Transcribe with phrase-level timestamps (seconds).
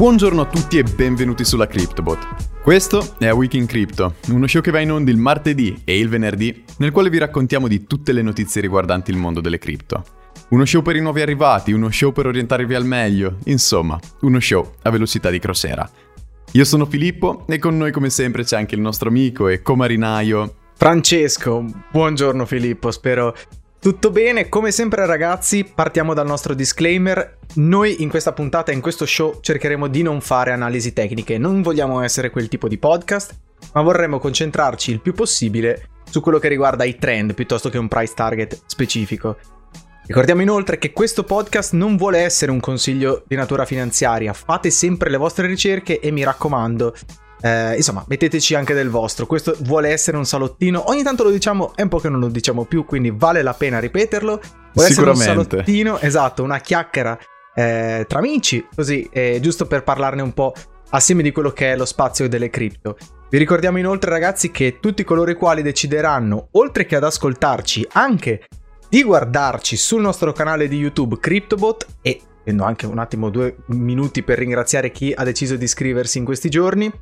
[0.00, 2.62] Buongiorno a tutti e benvenuti sulla CryptoBot.
[2.62, 5.98] Questo è A Week in Crypto, uno show che va in onda il martedì e
[5.98, 10.02] il venerdì, nel quale vi raccontiamo di tutte le notizie riguardanti il mondo delle cripto.
[10.48, 14.76] Uno show per i nuovi arrivati, uno show per orientarvi al meglio, insomma, uno show
[14.80, 15.86] a velocità di crociera.
[16.52, 20.54] Io sono Filippo e con noi come sempre c'è anche il nostro amico e comarinaio
[20.76, 21.62] Francesco.
[21.92, 23.36] Buongiorno Filippo, spero
[23.80, 24.48] tutto bene.
[24.48, 27.38] Come sempre ragazzi, partiamo dal nostro disclaimer.
[27.54, 32.00] Noi in questa puntata in questo show cercheremo di non fare analisi tecniche, non vogliamo
[32.02, 33.34] essere quel tipo di podcast,
[33.72, 37.88] ma vorremmo concentrarci il più possibile su quello che riguarda i trend piuttosto che un
[37.88, 39.38] price target specifico.
[40.06, 45.08] Ricordiamo inoltre che questo podcast non vuole essere un consiglio di natura finanziaria, fate sempre
[45.08, 46.94] le vostre ricerche e mi raccomando,
[47.40, 49.26] eh, insomma, metteteci anche del vostro.
[49.26, 50.88] Questo vuole essere un salottino.
[50.88, 53.54] Ogni tanto lo diciamo, è un po' che non lo diciamo più, quindi vale la
[53.54, 54.40] pena ripeterlo.
[54.72, 57.18] Vuole essere un salottino, esatto, una chiacchiera
[57.54, 60.54] eh, tra amici, così, eh, giusto per parlarne un po'
[60.90, 62.96] assieme di quello che è lo spazio delle cripto.
[63.28, 68.46] Vi ricordiamo inoltre, ragazzi, che tutti coloro i quali decideranno, oltre che ad ascoltarci, anche
[68.88, 74.24] di guardarci sul nostro canale di YouTube CryptoBot e prendo anche un attimo due minuti
[74.24, 76.92] per ringraziare chi ha deciso di iscriversi in questi giorni.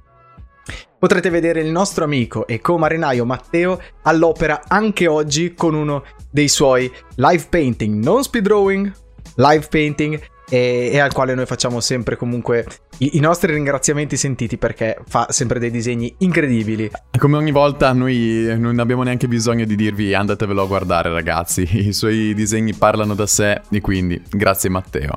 [0.99, 6.93] Potrete vedere il nostro amico e co-marinaio Matteo all'opera anche oggi con uno dei suoi
[7.15, 8.93] live painting, non speed drawing,
[9.37, 12.67] live painting e, e, al quale noi facciamo sempre comunque
[12.99, 16.91] i, i, nostri ringraziamenti sentiti perché fa sempre dei disegni incredibili.
[17.19, 21.93] Come ogni volta noi non abbiamo neanche bisogno di dirvi andatevelo a guardare ragazzi, i
[21.93, 25.15] suoi disegni parlano da sé e quindi grazie Matteo.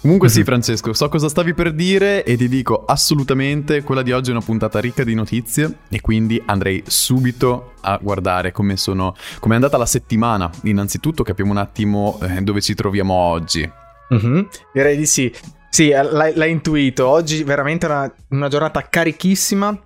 [0.00, 4.30] Comunque sì Francesco, so cosa stavi per dire e ti dico assolutamente quella di oggi
[4.30, 9.54] è una puntata ricca di notizie e quindi andrei subito a guardare come sono come
[9.54, 10.50] è andata la settimana.
[10.64, 13.80] Innanzitutto capiamo un attimo eh, dove ci troviamo oggi.
[14.12, 14.42] Mm-hmm.
[14.72, 15.32] Direi di sì.
[15.70, 17.08] Sì, eh, l'hai, l'hai intuito.
[17.08, 19.76] Oggi veramente una, una giornata carichissima.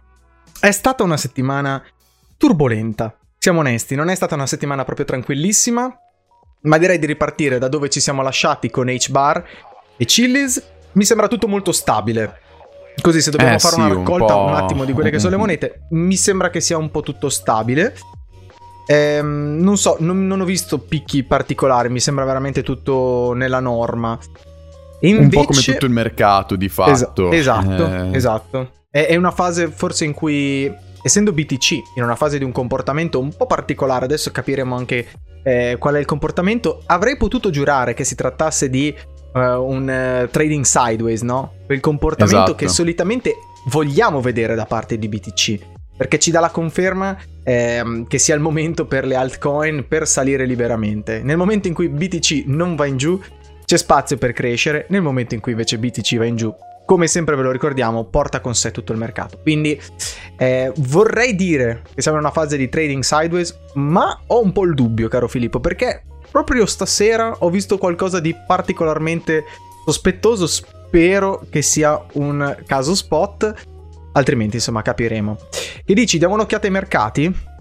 [0.59, 1.83] È stata una settimana
[2.37, 3.17] turbolenta.
[3.39, 6.01] Siamo onesti, non è stata una settimana proprio tranquillissima.
[6.63, 9.45] Ma direi di ripartire da dove ci siamo lasciati con H-Bar
[9.97, 10.63] e Chili's.
[10.93, 12.41] Mi sembra tutto molto stabile.
[13.01, 15.33] Così, se dobbiamo eh, fare sì, una raccolta un, un, attimo di quelle che sono
[15.33, 17.95] le monete, mi sembra che sia un po' tutto stabile.
[18.87, 24.19] Ehm, non so, non, non, ho visto picchi particolari, mi sembra veramente tutto nella norma.
[25.01, 25.23] Invece...
[25.23, 27.31] Un po' come tutto il mercato, di fatto.
[27.31, 28.17] Es- esatto, eh...
[28.17, 28.71] esatto.
[28.89, 33.19] È, è una fase forse in cui, essendo BTC, in una fase di un comportamento
[33.19, 35.07] un po' particolare, adesso capiremo anche
[35.43, 38.95] eh, qual è il comportamento, avrei potuto giurare che si trattasse di
[39.35, 41.55] uh, un uh, trading sideways, no?
[41.67, 42.55] Quel comportamento esatto.
[42.55, 43.35] che solitamente
[43.67, 48.41] vogliamo vedere da parte di BTC perché ci dà la conferma ehm, che sia il
[48.41, 51.23] momento per le altcoin per salire liberamente.
[51.23, 53.21] Nel momento in cui BTC non va in giù,
[53.65, 57.35] c'è spazio per crescere, nel momento in cui invece BTC va in giù, come sempre
[57.35, 59.39] ve lo ricordiamo, porta con sé tutto il mercato.
[59.43, 59.79] Quindi
[60.39, 64.65] eh, vorrei dire che siamo in una fase di trading sideways, ma ho un po'
[64.65, 69.45] il dubbio, caro Filippo, perché proprio stasera ho visto qualcosa di particolarmente
[69.85, 73.55] sospettoso, spero che sia un caso spot
[74.17, 75.39] altrimenti insomma capiremo.
[75.85, 77.55] Che dici, diamo un'occhiata ai mercati?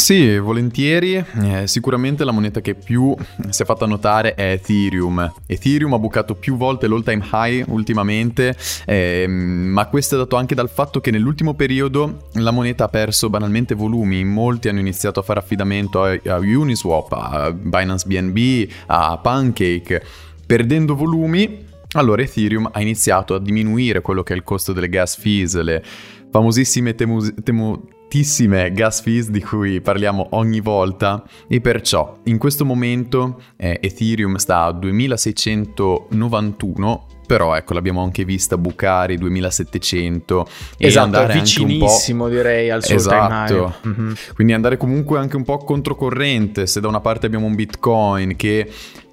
[0.00, 1.22] Sì, volentieri.
[1.42, 3.14] Eh, sicuramente la moneta che più
[3.50, 5.30] si è fatta notare è Ethereum.
[5.46, 8.56] Ethereum ha bucato più volte l'all time high ultimamente,
[8.86, 13.28] eh, ma questo è dato anche dal fatto che nell'ultimo periodo la moneta ha perso
[13.28, 14.24] banalmente volumi.
[14.24, 20.02] Molti hanno iniziato a fare affidamento a, a Uniswap, a Binance BNB, a Pancake.
[20.46, 25.16] Perdendo volumi, allora Ethereum ha iniziato a diminuire quello che è il costo delle gas
[25.16, 25.82] fees, le
[26.30, 31.24] famosissime temu- temutissime gas fees di cui parliamo ogni volta.
[31.48, 38.58] E perciò in questo momento eh, Ethereum sta a 2691 però ecco l'abbiamo anche vista
[38.58, 40.48] bucare i 2700
[40.78, 43.76] esatto, e andare vicinissimo direi al suo esatto.
[43.86, 44.12] mm-hmm.
[44.34, 46.66] quindi andare comunque anche un po' controcorrente.
[46.66, 48.68] Se da una parte abbiamo un bitcoin che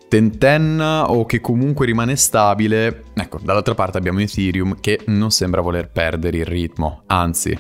[0.07, 3.03] tentenna o che comunque rimane stabile.
[3.13, 7.57] Ecco, dall'altra parte abbiamo Ethereum che non sembra voler perdere il ritmo, anzi.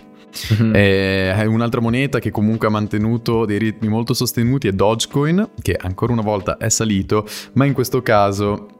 [0.53, 0.73] Mm-hmm.
[0.73, 6.13] È un'altra moneta che comunque ha mantenuto dei ritmi molto sostenuti è Dogecoin, che ancora
[6.13, 8.75] una volta è salito, ma in questo caso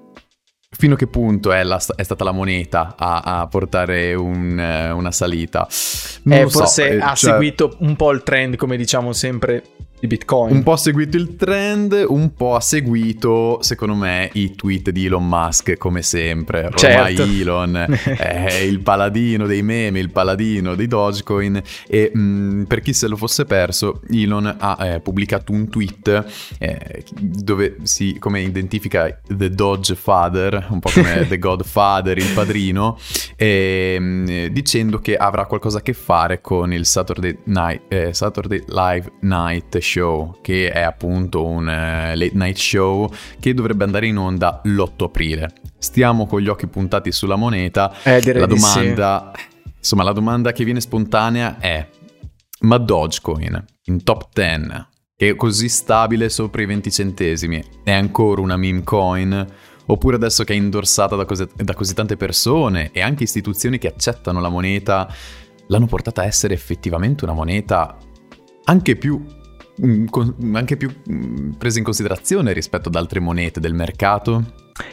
[0.69, 4.59] fino a che punto è, la, è stata la moneta a, a portare un,
[4.93, 5.65] una salita?
[5.65, 7.31] Eh, forse so, eh, ha cioè...
[7.31, 9.63] seguito un po' il trend, come diciamo sempre
[9.99, 10.53] di Bitcoin.
[10.53, 15.05] Un po' ha seguito il trend, un po' ha seguito, secondo me, i tweet di
[15.05, 16.65] Elon Musk, come sempre.
[16.65, 17.23] Ormai Certo.
[17.23, 21.61] Elon è il paladino dei meme, il paladino dei Dogecoin.
[21.87, 26.25] E mh, per chi se lo fosse perso, Elon ha eh, pubblicato un tweet
[26.59, 32.99] eh, dove si come identifica The Doge Father, un po' come The Godfather, il padrino,
[33.35, 38.63] e, mh, dicendo che avrà qualcosa a che fare con il Saturday, Night, eh, Saturday
[38.67, 44.17] Live Night Show, che è appunto un eh, late night show che dovrebbe andare in
[44.17, 45.53] onda l'8 aprile.
[45.77, 47.93] Stiamo con gli occhi puntati sulla moneta.
[48.03, 48.73] Eh, La di sì.
[48.79, 49.31] domanda,
[49.77, 51.87] insomma, la domanda che viene spontanea è:
[52.61, 54.85] ma Dogecoin in top 10,
[55.15, 59.45] che è così stabile sopra i 20 centesimi, è ancora una meme coin?
[59.89, 63.87] Oppure adesso che è indorsata da così, da così tante persone e anche istituzioni che
[63.87, 65.07] accettano la moneta,
[65.67, 67.97] l'hanno portata a essere effettivamente una moneta
[68.65, 69.23] anche più,
[70.53, 74.43] anche più mm, presa in considerazione rispetto ad altre monete del mercato?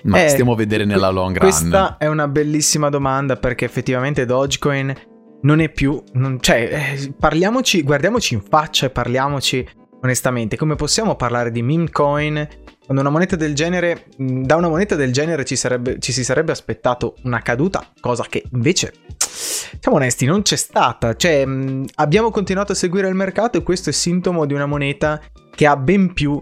[0.05, 1.49] Ma Eh, stiamo a vedere nella long run.
[1.51, 4.95] Questa è una bellissima domanda perché effettivamente Dogecoin
[5.43, 6.03] non è più...
[6.15, 9.67] non- cioè, eh, parliamoci, guardiamoci in faccia e parliamoci
[10.03, 10.57] onestamente.
[10.57, 12.47] Come possiamo parlare di meme coin
[12.85, 14.07] quando una moneta del genere...
[14.17, 18.25] mh, Da una moneta del genere ci, sarebbe- ci si sarebbe aspettato una caduta, cosa
[18.29, 18.93] che invece...
[19.35, 21.17] Siamo onesti, non c'è stata.
[21.17, 25.21] Cioè, mh, abbiamo continuato a seguire il mercato e questo è sintomo di una moneta
[25.55, 26.41] che ha ben più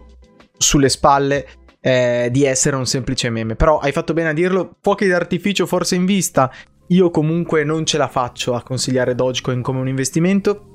[0.59, 1.47] sulle spalle
[1.81, 3.57] eh, di essere un semplice meme.
[3.57, 6.53] Però hai fatto bene a dirlo, fuochi d'artificio forse in vista.
[6.89, 10.67] Io comunque non ce la faccio a consigliare Dogecoin come un investimento.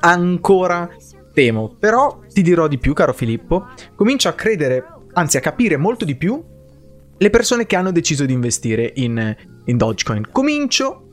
[0.00, 0.88] Ancora
[1.34, 1.74] temo.
[1.78, 3.66] Però ti dirò di più, caro Filippo.
[3.96, 4.84] Comincio a credere,
[5.14, 6.40] anzi a capire molto di più
[7.20, 10.28] le persone che hanno deciso di investire in, in Dogecoin.
[10.30, 11.07] Comincio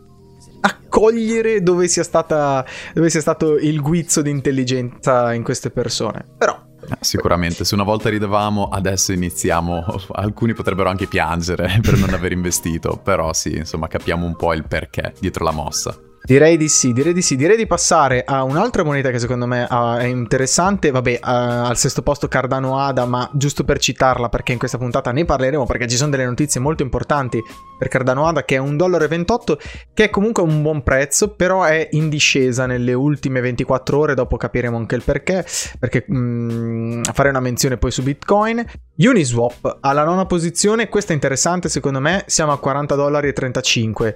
[0.65, 6.25] a cogliere dove sia, stata, dove sia stato il guizzo di intelligenza in queste persone.
[6.37, 9.85] Però Eh, Sicuramente, se una volta ridevamo, adesso iniziamo.
[10.13, 14.65] Alcuni potrebbero anche piangere per non aver investito, però sì, insomma, capiamo un po' il
[14.67, 15.95] perché dietro la mossa.
[16.25, 17.35] Direi di sì, direi di sì.
[17.35, 20.89] Direi di passare a un'altra moneta che secondo me ah, è interessante.
[20.89, 25.11] Vabbè, eh, al sesto posto Cardano Ada, ma giusto per citarla perché in questa puntata
[25.11, 27.39] ne parleremo perché ci sono delle notizie molto importanti
[27.77, 29.57] per Cardano Ada che è 1,28$,
[29.93, 34.35] che è comunque un buon prezzo, però è in discesa nelle ultime 24 ore, dopo
[34.35, 35.45] capiremo anche il perché,
[35.77, 38.65] perché mm, farei una menzione poi su Bitcoin.
[38.97, 44.13] Uniswap alla nona posizione, questa è interessante secondo me, siamo a 40,35$.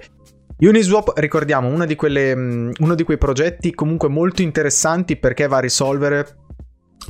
[0.60, 5.56] Uniswap, ricordiamo, una di quelle, mh, uno di quei progetti comunque molto interessanti perché va
[5.56, 6.36] a risolvere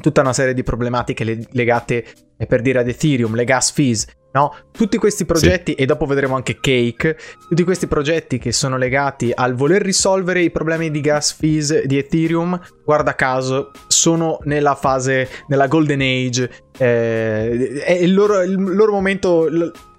[0.00, 2.04] tutta una serie di problematiche le- legate,
[2.36, 4.06] eh, per dire, ad Ethereum, le gas fees.
[4.32, 7.16] No, tutti questi progetti, e dopo vedremo anche Cake,
[7.48, 11.98] tutti questi progetti che sono legati al voler risolvere i problemi di gas fees di
[11.98, 16.48] Ethereum, guarda caso, sono nella fase, nella golden age,
[16.78, 19.48] eh, è il loro, il loro momento,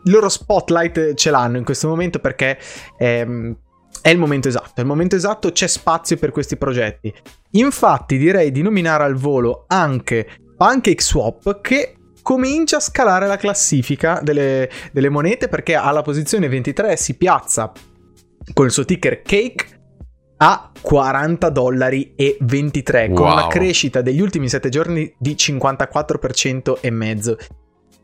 [0.03, 2.57] il loro spotlight ce l'hanno in questo momento perché
[2.97, 3.55] ehm,
[4.01, 7.13] è il momento esatto, è il momento esatto, c'è spazio per questi progetti.
[7.51, 10.27] Infatti direi di nominare al volo anche
[10.57, 17.15] PancakeSwap che comincia a scalare la classifica delle, delle monete perché alla posizione 23 si
[17.15, 17.71] piazza
[18.53, 19.79] con il suo ticker Cake
[20.37, 23.33] a 40 dollari e 23 con Wow.
[23.33, 27.37] una crescita degli ultimi 7 giorni di 54% e mezzo.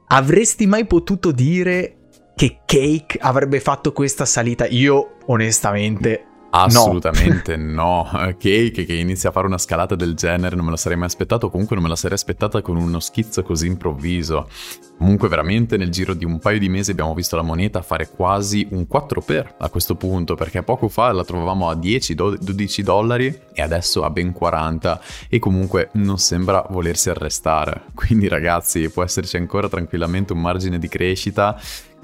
[0.09, 1.95] Avresti mai potuto dire
[2.33, 4.65] che Cake avrebbe fatto questa salita?
[4.67, 6.23] Io onestamente
[6.63, 8.07] Assolutamente no.
[8.37, 11.49] Cake che inizia a fare una scalata del genere non me la sarei mai aspettato,
[11.49, 14.49] comunque non me la sarei aspettata con uno schizzo così improvviso.
[14.97, 18.67] Comunque veramente nel giro di un paio di mesi abbiamo visto la moneta fare quasi
[18.71, 23.61] un 4 per a questo punto, perché poco fa la trovavamo a 10-12 dollari e
[23.61, 24.99] adesso a ben 40
[25.29, 27.83] e comunque non sembra volersi arrestare.
[27.93, 31.59] Quindi ragazzi può esserci ancora tranquillamente un margine di crescita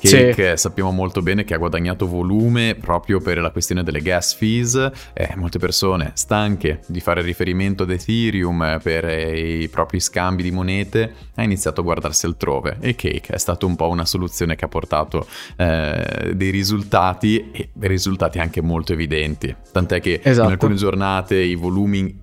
[0.07, 0.31] Sì.
[0.33, 4.75] che sappiamo molto bene che ha guadagnato volume proprio per la questione delle gas fees.
[5.13, 10.51] Eh, molte persone stanche di fare riferimento ad Ethereum per eh, i propri scambi di
[10.51, 14.65] monete ha iniziato a guardarsi altrove e Cake è stata un po' una soluzione che
[14.65, 15.25] ha portato
[15.57, 19.55] eh, dei risultati e risultati anche molto evidenti.
[19.72, 20.48] Tant'è che Esatto.
[20.48, 22.22] in alcune giornate i volumi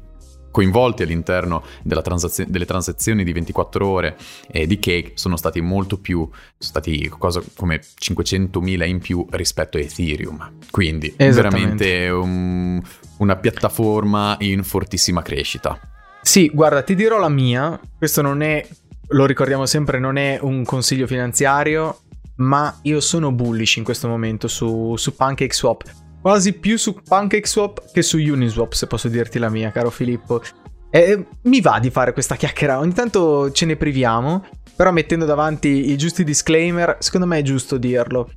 [0.51, 4.17] coinvolti all'interno della transazio- delle transazioni di 24 ore
[4.51, 9.77] eh, di Cake sono stati molto più, sono stati cosa come 500.000 in più rispetto
[9.77, 10.53] a Ethereum.
[10.71, 12.83] Quindi veramente un-
[13.19, 15.79] una piattaforma in fortissima crescita.
[16.23, 17.79] Sì, guarda, ti dirò la mia.
[17.97, 18.67] Questo non è,
[19.09, 22.01] lo ricordiamo sempre, non è un consiglio finanziario,
[22.37, 25.83] ma io sono bullish in questo momento su, su PancakeSwap.
[26.21, 30.43] Quasi più su PancakeSwap che su Uniswap, se posso dirti la mia, caro Filippo.
[30.91, 34.45] E mi va di fare questa chiacchiera, ogni tanto ce ne priviamo,
[34.77, 38.31] però mettendo davanti i giusti disclaimer, secondo me è giusto dirlo.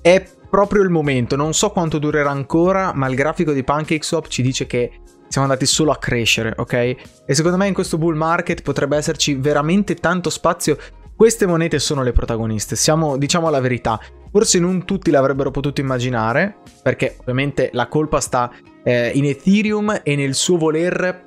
[0.00, 4.40] È proprio il momento, non so quanto durerà ancora, ma il grafico di PancakeSwap ci
[4.40, 6.72] dice che siamo andati solo a crescere, ok?
[6.72, 10.78] E secondo me in questo bull market potrebbe esserci veramente tanto spazio.
[11.16, 13.98] Queste monete sono le protagoniste, siamo, diciamo la verità.
[14.30, 18.52] Forse non tutti l'avrebbero potuto immaginare, perché ovviamente la colpa sta
[18.84, 21.24] eh, in Ethereum e nel suo voler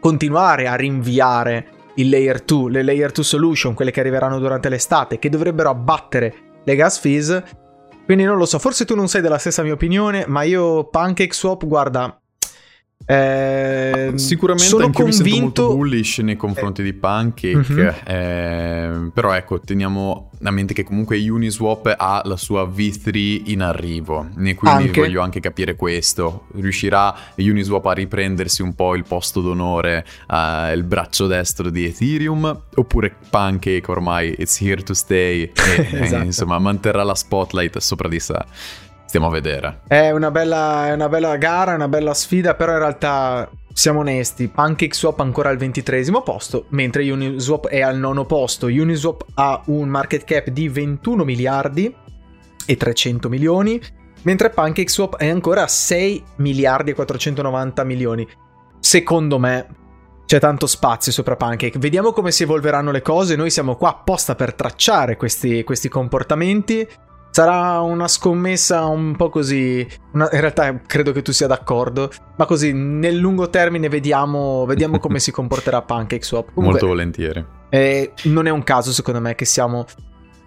[0.00, 5.18] continuare a rinviare il layer 2, le layer 2 solution, quelle che arriveranno durante l'estate,
[5.18, 6.34] che dovrebbero abbattere
[6.64, 7.42] le gas fees.
[8.06, 11.66] Quindi non lo so, forse tu non sei della stessa mia opinione, ma io PancakeSwap,
[11.66, 12.19] guarda,
[13.06, 15.24] eh, Sicuramente sono anche convinto...
[15.24, 16.84] mi sento molto bullish nei confronti eh.
[16.84, 17.92] di Pancake, uh-huh.
[18.06, 24.28] eh, però ecco, teniamo a mente che comunque Uniswap ha la sua V3 in arrivo,
[24.38, 25.00] e quindi anche.
[25.00, 26.46] voglio anche capire questo.
[26.54, 32.62] Riuscirà Uniswap a riprendersi un po' il posto d'onore, uh, il braccio destro di Ethereum,
[32.74, 35.52] oppure Pancake ormai it's here to stay e
[36.00, 36.24] esatto.
[36.24, 38.38] insomma manterrà la spotlight sopra di sé?
[39.10, 39.80] Stiamo a vedere.
[39.88, 44.46] È una bella, è una bella gara, una bella sfida, però in realtà siamo onesti,
[44.46, 48.66] PancakeSwap ancora al ventitresimo posto, mentre Uniswap è al nono posto.
[48.66, 51.92] Uniswap ha un market cap di 21 miliardi
[52.64, 53.82] e 300 milioni,
[54.22, 58.28] mentre PancakeSwap è ancora a 6 miliardi e 490 milioni.
[58.78, 59.66] Secondo me
[60.24, 61.80] c'è tanto spazio sopra Pancake.
[61.80, 63.34] Vediamo come si evolveranno le cose.
[63.34, 66.86] Noi siamo qua apposta per tracciare questi, questi comportamenti
[67.30, 69.86] Sarà una scommessa un po' così.
[70.12, 72.10] Una, in realtà credo che tu sia d'accordo.
[72.36, 76.52] Ma così nel lungo termine vediamo, vediamo come si comporterà PancakeSwap.
[76.52, 77.44] Comunque, Molto volentieri.
[77.68, 79.86] Eh, non è un caso, secondo me, che siamo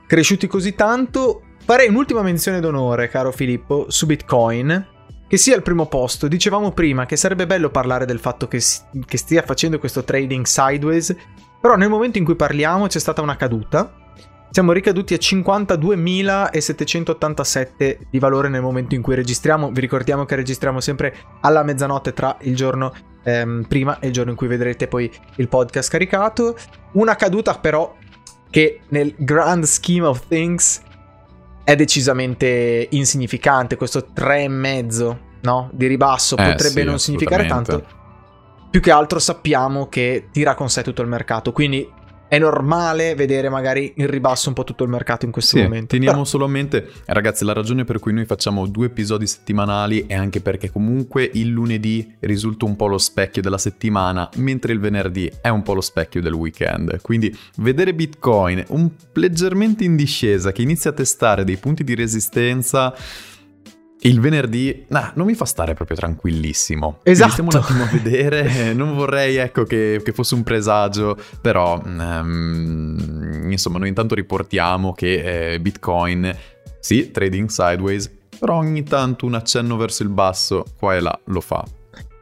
[0.07, 1.43] cresciuti così tanto.
[1.63, 4.87] Farei un'ultima menzione d'onore, caro Filippo, su Bitcoin.
[5.25, 6.27] Che sia al primo posto.
[6.27, 8.61] Dicevamo prima che sarebbe bello parlare del fatto che,
[9.05, 11.15] che stia facendo questo trading sideways.
[11.61, 14.02] Però nel momento in cui parliamo c'è stata una caduta
[14.53, 19.71] siamo ricaduti a 52.787 di valore nel momento in cui registriamo.
[19.71, 22.93] Vi ricordiamo che registriamo sempre alla mezzanotte tra il giorno
[23.23, 26.55] ehm, prima e il giorno in cui vedrete poi il podcast caricato.
[26.91, 27.95] Una caduta però
[28.51, 30.83] che nel grand scheme of things
[31.63, 33.75] è decisamente insignificante.
[33.75, 35.71] Questo 3,5 no?
[35.73, 37.83] di ribasso eh, potrebbe sì, non significare tanto.
[38.69, 41.51] Più che altro sappiamo che tira con sé tutto il mercato.
[41.51, 42.01] Quindi
[42.33, 45.85] è normale vedere magari in ribasso un po' tutto il mercato in questo sì, momento.
[45.89, 46.23] Teniamo Però...
[46.27, 50.41] solo a mente, ragazzi, la ragione per cui noi facciamo due episodi settimanali è anche
[50.41, 55.49] perché comunque il lunedì risulta un po' lo specchio della settimana, mentre il venerdì è
[55.49, 57.01] un po' lo specchio del weekend.
[57.01, 62.95] Quindi vedere Bitcoin un leggermente in discesa che inizia a testare dei punti di resistenza
[64.03, 66.99] il venerdì nah, non mi fa stare proprio tranquillissimo.
[67.03, 67.31] Esatto.
[67.31, 73.47] Stiamo un attimo a vedere, non vorrei ecco che, che fosse un presagio, però um,
[73.49, 76.35] insomma noi intanto riportiamo che eh, Bitcoin,
[76.79, 81.41] sì, trading sideways, però ogni tanto un accenno verso il basso qua e là lo
[81.41, 81.63] fa.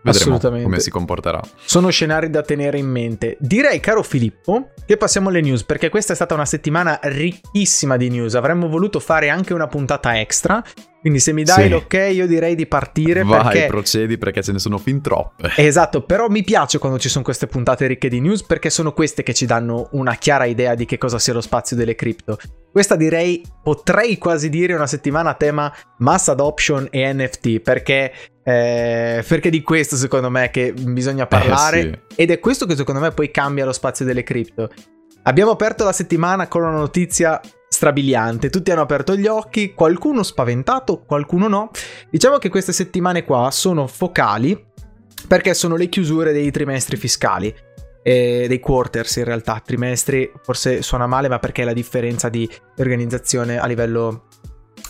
[0.03, 1.39] Vedremo come si comporterà.
[1.63, 3.37] Sono scenari da tenere in mente.
[3.39, 8.09] Direi, caro Filippo, che passiamo alle news, perché questa è stata una settimana ricchissima di
[8.09, 8.33] news.
[8.33, 10.63] Avremmo voluto fare anche una puntata extra,
[11.01, 11.69] quindi se mi dai sì.
[11.69, 13.65] l'ok io direi di partire Vai, perché...
[13.65, 15.49] procedi perché ce ne sono fin troppe.
[15.71, 19.23] Esatto, però mi piace quando ci sono queste puntate ricche di news perché sono queste
[19.23, 22.37] che ci danno una chiara idea di che cosa sia lo spazio delle cripto.
[22.71, 28.11] Questa direi, potrei quasi dire una settimana a tema mass adoption e NFT perché,
[28.43, 32.21] eh, perché di questo secondo me che bisogna parlare eh, sì.
[32.21, 34.69] ed è questo che secondo me poi cambia lo spazio delle cripto.
[35.23, 37.39] Abbiamo aperto la settimana con una notizia
[37.81, 38.51] strabiliante.
[38.51, 41.71] Tutti hanno aperto gli occhi, qualcuno spaventato, qualcuno no.
[42.11, 44.67] Diciamo che queste settimane qua sono focali
[45.27, 47.53] perché sono le chiusure dei trimestri fiscali.
[48.03, 52.47] Eh, dei quarters in realtà, trimestri forse suona male ma perché è la differenza di
[52.77, 54.27] organizzazione a livello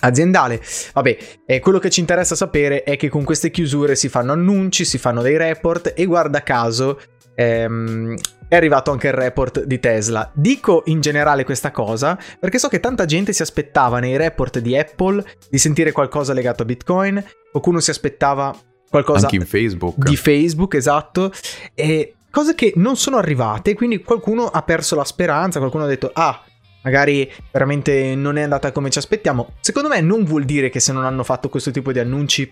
[0.01, 0.61] aziendale.
[0.93, 4.83] Vabbè, eh, quello che ci interessa sapere è che con queste chiusure si fanno annunci,
[4.83, 6.99] si fanno dei report e guarda caso
[7.41, 8.15] ehm,
[8.47, 10.29] è arrivato anche il report di Tesla.
[10.33, 14.77] Dico in generale questa cosa perché so che tanta gente si aspettava nei report di
[14.77, 18.53] Apple di sentire qualcosa legato a Bitcoin, qualcuno si aspettava
[18.89, 20.03] qualcosa anche in Facebook.
[20.03, 21.31] di Facebook, esatto,
[21.73, 26.11] e cose che non sono arrivate, quindi qualcuno ha perso la speranza, qualcuno ha detto
[26.13, 26.43] "Ah,
[26.83, 29.53] magari veramente non è andata come ci aspettiamo".
[29.61, 32.51] Secondo me non vuol dire che se non hanno fatto questo tipo di annunci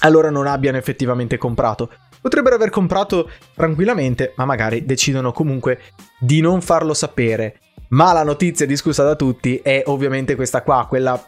[0.00, 1.90] allora non abbiano effettivamente comprato.
[2.20, 5.80] Potrebbero aver comprato tranquillamente, ma magari decidono comunque
[6.18, 7.58] di non farlo sapere.
[7.88, 11.22] Ma la notizia discussa da tutti è ovviamente questa qua, quella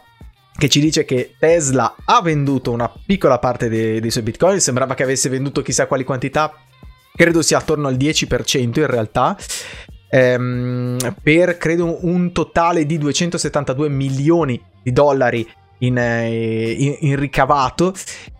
[0.57, 4.95] che ci dice che Tesla ha venduto una piccola parte dei, dei suoi bitcoin, sembrava
[4.95, 6.51] che avesse venduto chissà quali quantità,
[7.15, 9.37] credo sia attorno al 10% in realtà,
[10.09, 15.47] ehm, per credo un totale di 272 milioni di dollari
[15.79, 17.93] in, eh, in, in ricavato,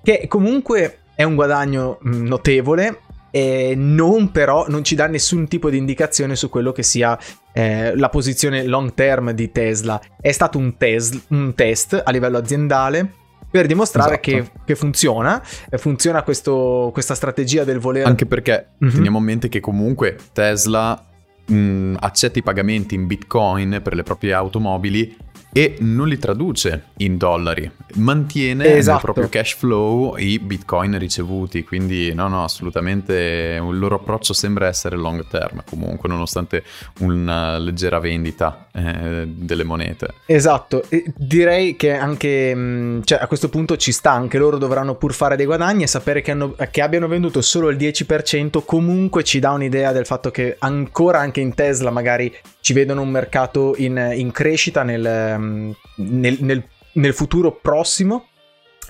[0.04, 3.02] che comunque è un guadagno mm, notevole.
[3.30, 7.20] E non però non ci dà nessun tipo di indicazione su quello che sia
[7.52, 10.02] eh, la posizione long term di Tesla.
[10.20, 13.12] È stato un, tes- un test a livello aziendale
[13.50, 14.52] per dimostrare esatto.
[14.54, 15.42] che, che, funziona,
[15.78, 18.06] funziona questo, questa strategia del voler...
[18.06, 18.94] Anche perché mm-hmm.
[18.94, 21.02] teniamo a mente che comunque Tesla
[21.48, 25.16] mh, accetta i pagamenti in bitcoin per le proprie automobili
[25.52, 28.92] e non li traduce in dollari, mantiene esatto.
[28.92, 34.68] nel proprio cash flow i bitcoin ricevuti, quindi no, no, assolutamente il loro approccio sembra
[34.68, 36.64] essere long term comunque, nonostante
[37.00, 40.14] una leggera vendita eh, delle monete.
[40.26, 44.96] Esatto, e direi che anche mm, cioè, a questo punto ci sta, anche loro dovranno
[44.96, 49.24] pur fare dei guadagni e sapere che, hanno, che abbiano venduto solo il 10% comunque
[49.24, 53.76] ci dà un'idea del fatto che ancora anche in Tesla magari ci vedono un mercato
[53.78, 56.64] in, in crescita nel, mm, nel, nel,
[56.94, 58.28] nel, futuro prossimo.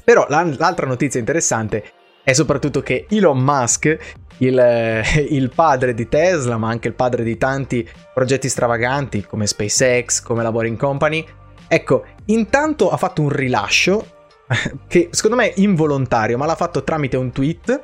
[0.04, 1.84] Però l'altra notizia interessante
[2.24, 3.98] è soprattutto che Elon Musk,
[4.38, 10.22] il, il, padre di Tesla, ma anche il padre di tanti progetti stravaganti come SpaceX,
[10.22, 11.26] come la Boring Company,
[11.68, 14.06] ecco, intanto ha fatto un rilascio
[14.88, 17.80] che secondo me è involontario, ma l'ha fatto tramite un tweet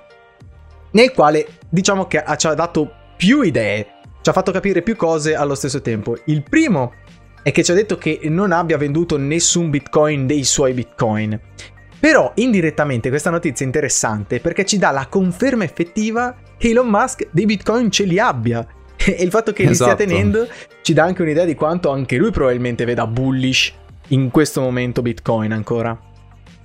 [0.91, 5.35] nel quale diciamo che ci ha dato più idee ci ha fatto capire più cose
[5.35, 6.17] allo stesso tempo.
[6.25, 6.93] Il primo
[7.43, 11.39] è che ci ha detto che non abbia venduto nessun bitcoin dei suoi bitcoin.
[11.99, 17.27] Però indirettamente questa notizia è interessante perché ci dà la conferma effettiva che Elon Musk
[17.31, 18.65] dei bitcoin ce li abbia.
[19.05, 19.91] E il fatto che li esatto.
[19.91, 20.47] stia tenendo
[20.81, 23.73] ci dà anche un'idea di quanto anche lui probabilmente veda bullish
[24.09, 25.99] in questo momento bitcoin ancora.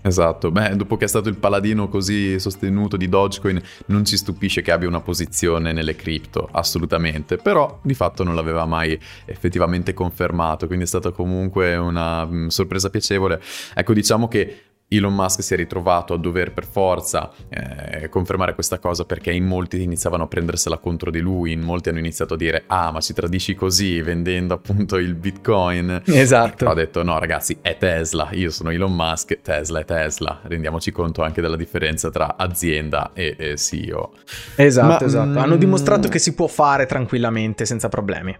[0.00, 4.62] Esatto, beh, dopo che è stato il paladino così sostenuto di Dogecoin, non ci stupisce
[4.62, 10.66] che abbia una posizione nelle cripto, assolutamente, però di fatto non l'aveva mai effettivamente confermato,
[10.66, 13.42] quindi è stata comunque una mh, mm, sorpresa piacevole.
[13.74, 18.78] Ecco, diciamo che Elon Musk si è ritrovato a dover per forza eh, confermare questa
[18.78, 22.36] cosa perché in molti iniziavano a prendersela contro di lui, in molti hanno iniziato a
[22.38, 26.02] dire ah ma ci tradisci così vendendo appunto il bitcoin.
[26.06, 26.56] Esatto.
[26.56, 30.90] Però ha detto no ragazzi è Tesla, io sono Elon Musk, Tesla è Tesla, rendiamoci
[30.90, 34.12] conto anche della differenza tra azienda e, e CEO.
[34.56, 38.36] Esatto, ma, esatto, mm, hanno dimostrato che si può fare tranquillamente senza problemi.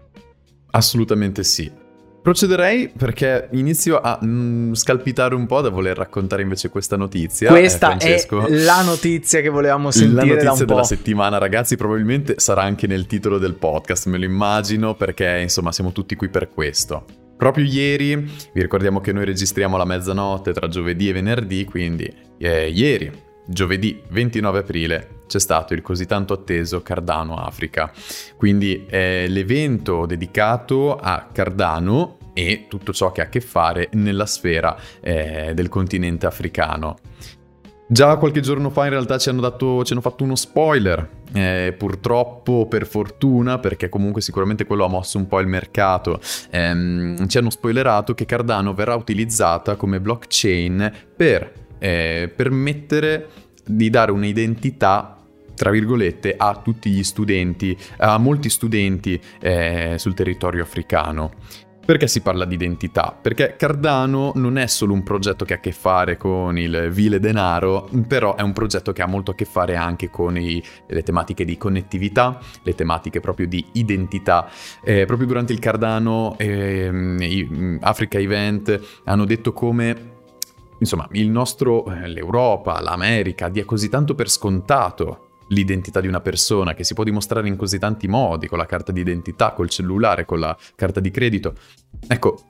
[0.71, 1.87] Assolutamente sì.
[2.21, 7.49] Procederei perché inizio a mm, scalpitare un po' da voler raccontare invece questa notizia.
[7.49, 10.35] Questa eh, è la notizia che volevamo sentire.
[10.35, 14.95] La notizia della settimana, ragazzi, probabilmente sarà anche nel titolo del podcast, me lo immagino,
[14.95, 17.05] perché insomma siamo tutti qui per questo.
[17.37, 22.69] Proprio ieri, vi ricordiamo che noi registriamo la mezzanotte tra giovedì e venerdì, quindi eh,
[22.69, 23.09] ieri,
[23.47, 27.91] giovedì 29 aprile, c'è stato il così tanto atteso Cardano Africa.
[28.35, 34.25] Quindi è l'evento dedicato a Cardano e tutto ciò che ha a che fare nella
[34.25, 36.97] sfera eh, del continente africano.
[37.91, 41.73] Già qualche giorno fa in realtà ci hanno, dato, ci hanno fatto uno spoiler, eh,
[41.75, 46.19] purtroppo per fortuna, perché comunque sicuramente quello ha mosso un po' il mercato,
[46.51, 53.29] ehm, ci hanno spoilerato che Cardano verrà utilizzata come blockchain per eh, permettere
[53.65, 55.18] di dare un'identità
[55.59, 61.31] tra virgolette, a tutti gli studenti, a molti studenti eh, sul territorio africano.
[61.85, 63.17] Perché si parla di identità?
[63.21, 67.19] Perché Cardano non è solo un progetto che ha a che fare con il vile
[67.19, 71.03] denaro, però è un progetto che ha molto a che fare anche con i, le
[71.03, 74.49] tematiche di connettività, le tematiche proprio di identità.
[74.81, 80.11] Eh, proprio durante il Cardano eh, Africa Event hanno detto come
[80.79, 86.73] insomma, il nostro, eh, l'Europa, l'America dia così tanto per scontato l'identità di una persona
[86.73, 90.39] che si può dimostrare in così tanti modi, con la carta d'identità, col cellulare, con
[90.39, 91.53] la carta di credito.
[92.07, 92.43] Ecco,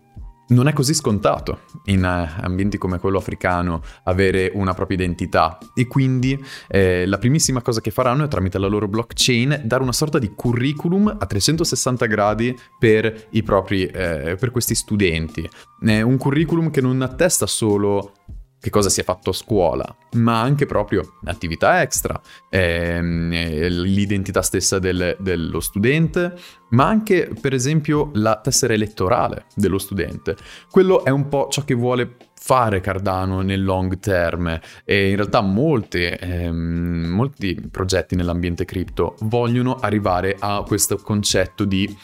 [0.50, 5.88] non è così scontato in eh, ambienti come quello africano avere una propria identità e
[5.88, 10.18] quindi eh, la primissima cosa che faranno è tramite la loro blockchain dare una sorta
[10.18, 15.48] di curriculum a 360 gradi per, propri, eh, per questi studenti.
[15.80, 18.14] È un curriculum che non attesta solo
[18.60, 22.20] che cosa si è fatto a scuola, ma anche proprio attività extra,
[22.50, 23.30] ehm,
[23.68, 26.34] l'identità stessa del, dello studente,
[26.72, 30.36] ma anche per esempio la tessera elettorale dello studente.
[30.70, 35.42] Quello è un po' ciò che vuole fare Cardano nel long term e in realtà
[35.42, 41.96] molte, ehm, molti progetti nell'ambiente cripto vogliono arrivare a questo concetto di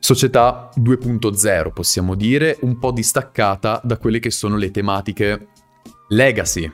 [0.00, 5.48] società 2.0, possiamo dire, un po' distaccata da quelle che sono le tematiche
[6.08, 6.70] legacy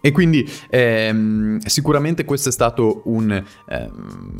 [0.00, 3.30] E quindi ehm, sicuramente questo è stato un,
[3.68, 4.34] ehm,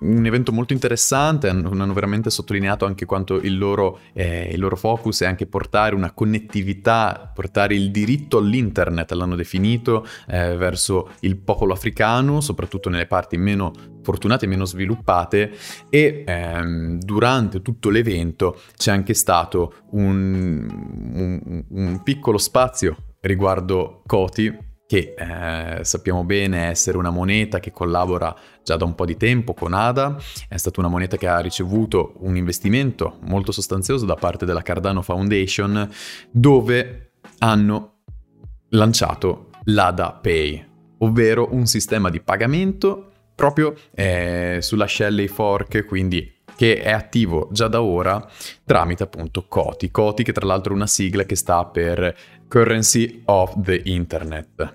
[0.00, 5.22] un, evento molto interessante, hanno veramente sottolineato anche quanto il loro, eh, il loro, focus
[5.22, 11.72] è anche portare una connettività, portare il diritto all'internet, l'hanno definito, eh, verso il popolo
[11.72, 15.52] africano, soprattutto nelle parti meno fortunate meno sviluppate.
[15.88, 20.68] E ehm, durante tutto l'evento c'è anche stato un,
[21.14, 28.34] un, un piccolo spazio riguardo Coti che eh, sappiamo bene essere una moneta che collabora
[28.62, 30.16] già da un po' di tempo con ADA,
[30.48, 35.02] è stata una moneta che ha ricevuto un investimento molto sostanzioso da parte della Cardano
[35.02, 35.88] Foundation
[36.30, 38.02] dove hanno
[38.70, 40.66] lanciato l'ADA Pay,
[40.98, 47.68] ovvero un sistema di pagamento proprio eh, sulla Shelley Fork, quindi che è attivo già
[47.68, 48.26] da ora
[48.64, 49.90] tramite appunto COTI.
[49.90, 52.16] COTI che tra l'altro è una sigla che sta per
[52.48, 54.74] Currency of the Internet.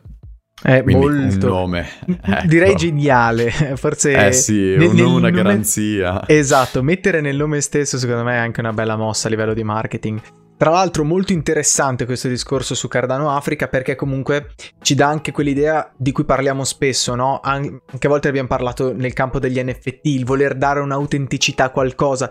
[0.61, 1.47] È Quindi molto...
[1.47, 1.87] un nome.
[2.23, 2.47] Ecco.
[2.47, 4.27] Direi geniale, forse...
[4.27, 5.31] Eh sì, nel, un nome, una nome...
[5.31, 6.27] garanzia.
[6.27, 9.63] Esatto, mettere nel nome stesso secondo me è anche una bella mossa a livello di
[9.63, 10.21] marketing.
[10.61, 14.51] Tra l'altro molto interessante questo discorso su Cardano Africa perché comunque
[14.83, 17.39] ci dà anche quell'idea di cui parliamo spesso, no?
[17.41, 22.29] Anche a volte abbiamo parlato nel campo degli NFT, il voler dare un'autenticità a qualcosa.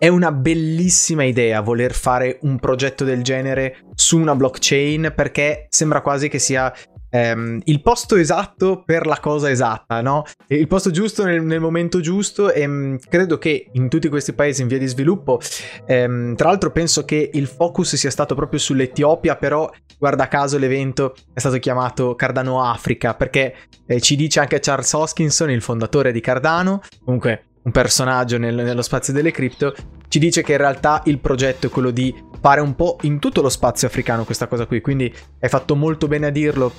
[0.00, 6.00] È una bellissima idea voler fare un progetto del genere su una blockchain perché sembra
[6.00, 6.72] quasi che sia
[7.10, 10.24] ehm, il posto esatto per la cosa esatta, no?
[10.46, 14.32] Il posto giusto nel, nel momento giusto e mh, mm, credo che in tutti questi
[14.32, 15.38] paesi in via di sviluppo,
[15.84, 21.14] ehm, tra l'altro penso che il focus sia stato proprio sull'Etiopia, però guarda caso l'evento
[21.34, 23.54] è stato chiamato Cardano Africa perché
[23.86, 28.82] eh, ci dice anche Charles Hoskinson, il fondatore di Cardano, comunque un personaggio nel, nello
[28.82, 29.74] spazio delle cripto,
[30.08, 33.42] ci dice che in realtà il progetto è quello di fare un po' in tutto
[33.42, 36.72] lo spazio africano questa cosa qui, quindi hai fatto molto bene a dirlo.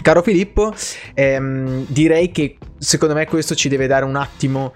[0.00, 0.72] Caro Filippo,
[1.14, 4.74] ehm, direi che secondo me questo ci deve dare un attimo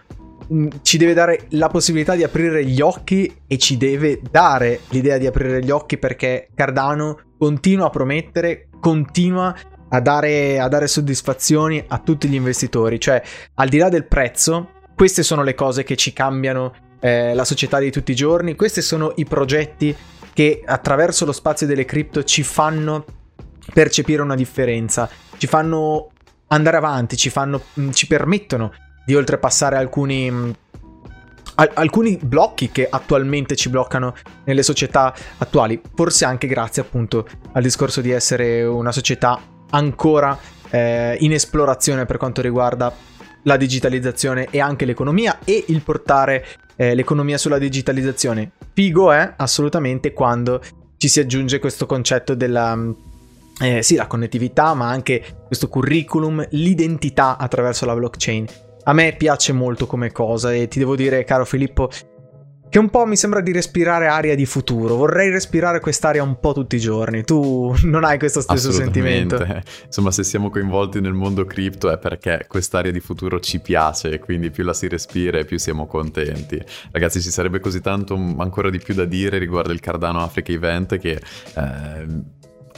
[0.53, 5.19] mm, ci deve dare la possibilità di aprire gli occhi e ci deve dare l'idea
[5.19, 9.55] di aprire gli occhi perché Cardano continua a promettere, continua
[9.89, 13.23] a dare, a dare soddisfazioni a tutti gli investitori, cioè
[13.55, 17.79] al di là del prezzo, queste sono le cose che ci cambiano eh, la società
[17.79, 19.95] di tutti i giorni, questi sono i progetti
[20.33, 23.05] che attraverso lo spazio delle cripto ci fanno
[23.75, 26.13] percepire una differenza, ci fanno
[26.49, 28.73] andare avanti, ci, fanno, mm, ci permettono
[29.05, 30.51] di oltrepassare alcuni, mm,
[31.75, 38.01] alcuni blocchi che attualmente ci bloccano nelle società attuali, forse anche grazie appunto al discorso
[38.01, 39.39] di essere una società
[39.71, 40.39] ancora
[40.71, 42.91] eh, in esplorazione per quanto riguarda
[43.47, 46.45] la digitalizzazione e anche l'economia e il portare
[46.77, 48.53] eh, l'economia sulla digitalizzazione.
[48.73, 50.61] Figo è assolutamente quando
[50.97, 52.77] ci si aggiunge questo concetto della
[53.59, 58.47] eh, sì, la connettività, ma anche questo curriculum, l'identità attraverso la blockchain.
[58.85, 61.91] A me piace molto come cosa e ti devo dire, caro Filippo,
[62.69, 64.97] che un po' mi sembra di respirare aria di futuro.
[64.97, 67.25] Vorrei respirare quest'aria un po' tutti i giorni.
[67.25, 69.45] Tu non hai questo stesso sentimento?
[69.87, 74.19] Insomma, se siamo coinvolti nel mondo cripto è perché quest'aria di futuro ci piace e
[74.19, 76.61] quindi più la si respira e più siamo contenti.
[76.91, 80.99] Ragazzi, ci sarebbe così tanto ancora di più da dire riguardo il Cardano Africa Event
[80.99, 81.21] che
[81.55, 82.07] eh,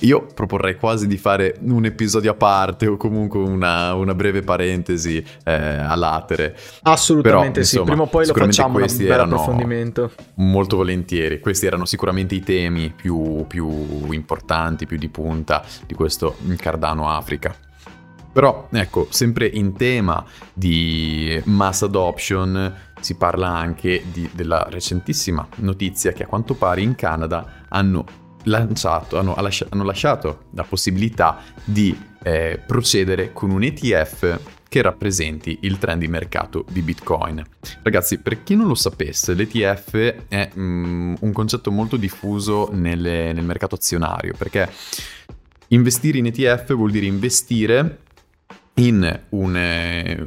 [0.00, 5.24] io proporrei quasi di fare un episodio a parte o comunque una, una breve parentesi
[5.44, 6.56] eh, a latere.
[6.82, 10.12] Assolutamente Però, sì, insomma, prima o poi lo facciamo un bel approfondimento.
[10.34, 16.36] Molto volentieri, questi erano sicuramente i temi più, più importanti, più di punta di questo
[16.56, 17.54] Cardano Africa.
[18.30, 26.12] Però ecco, sempre in tema di mass adoption si parla anche di, della recentissima notizia
[26.12, 32.60] che a quanto pare in Canada hanno lanciato, hanno, hanno lasciato la possibilità di eh,
[32.64, 37.42] procedere con un ETF che rappresenti il trend di mercato di Bitcoin.
[37.82, 43.44] Ragazzi, per chi non lo sapesse, l'ETF è mm, un concetto molto diffuso nelle, nel
[43.44, 44.70] mercato azionario, perché
[45.68, 48.00] investire in ETF vuol dire investire
[48.74, 50.24] in un, eh,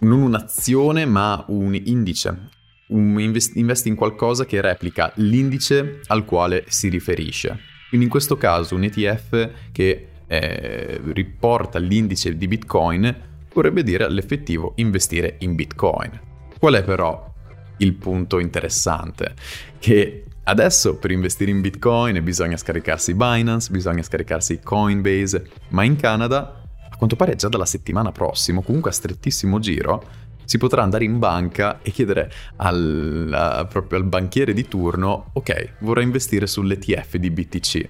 [0.00, 2.50] non un'azione ma un indice,
[2.88, 7.58] investi in qualcosa che replica l'indice al quale si riferisce.
[7.88, 14.72] Quindi in questo caso un ETF che eh, riporta l'indice di Bitcoin vorrebbe dire all'effettivo
[14.76, 16.20] investire in Bitcoin.
[16.58, 17.32] Qual è però
[17.78, 19.34] il punto interessante?
[19.78, 26.62] Che adesso per investire in Bitcoin bisogna scaricarsi Binance, bisogna scaricarsi Coinbase, ma in Canada,
[26.90, 30.02] a quanto pare già dalla settimana prossima, comunque a strettissimo giro,
[30.46, 36.04] si potrà andare in banca e chiedere al, proprio al banchiere di turno, ok, vorrei
[36.04, 37.88] investire sull'ETF di BTC.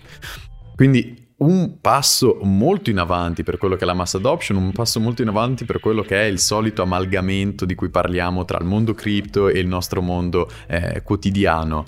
[0.74, 5.00] Quindi un passo molto in avanti per quello che è la mass adoption, un passo
[5.00, 8.64] molto in avanti per quello che è il solito amalgamento di cui parliamo tra il
[8.64, 11.84] mondo cripto e il nostro mondo eh, quotidiano.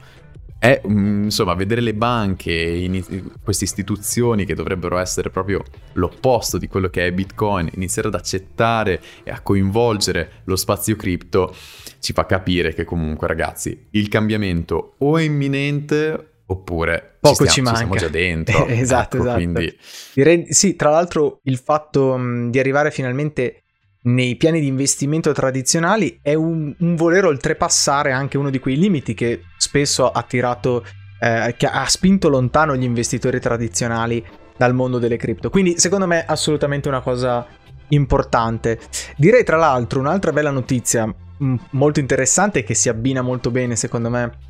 [0.59, 3.03] È mm, insomma vedere le banche,
[3.44, 9.01] queste istituzioni che dovrebbero essere proprio l'opposto di quello che è Bitcoin, iniziare ad accettare
[9.23, 11.55] e a coinvolgere lo spazio cripto,
[12.01, 17.68] ci fa capire che comunque ragazzi il cambiamento o è imminente oppure poco ci, stiamo,
[17.68, 17.79] ci manca.
[17.79, 18.66] siamo già dentro.
[18.68, 19.37] esatto, ecco, esatto.
[19.37, 19.79] Quindi...
[20.14, 23.62] Direi, sì, tra l'altro il fatto mh, di arrivare finalmente
[24.01, 29.15] nei piani di investimento tradizionali è un, un, voler oltrepassare anche uno di quei limiti
[29.15, 30.85] che spesso ha tirato,
[31.21, 34.25] eh, che ha spinto lontano gli investitori tradizionali
[34.57, 35.51] dal mondo delle cripto.
[35.51, 37.47] Quindi secondo me è assolutamente una cosa
[37.89, 38.79] importante.
[39.17, 44.11] Direi tra l'altro un'altra bella notizia mh, molto interessante che si abbina molto bene secondo
[44.11, 44.47] me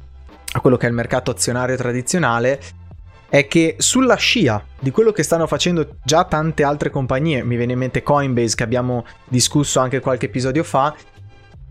[0.51, 2.61] a quello che è il mercato azionario tradizionale
[3.29, 7.73] è che sulla scia di quello che stanno facendo già tante altre compagnie, mi viene
[7.73, 10.95] in mente Coinbase che abbiamo discusso anche qualche episodio fa,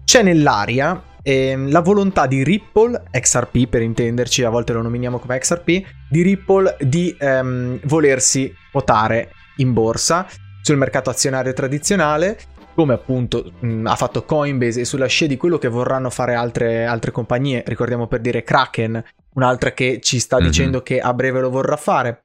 [0.04, 5.38] c'è nell'aria ehm, la volontà di Ripple, XRP per intenderci, a volte lo nominiamo come
[5.40, 5.68] XRP,
[6.10, 10.28] di Ripple di ehm, volersi votare in borsa
[10.62, 12.38] sul mercato azionario tradizionale
[12.78, 16.86] come appunto mh, ha fatto Coinbase e sulla scia di quello che vorranno fare altre,
[16.86, 19.04] altre compagnie, ricordiamo per dire Kraken,
[19.38, 20.46] un'altra che ci sta mm-hmm.
[20.46, 22.24] dicendo che a breve lo vorrà fare.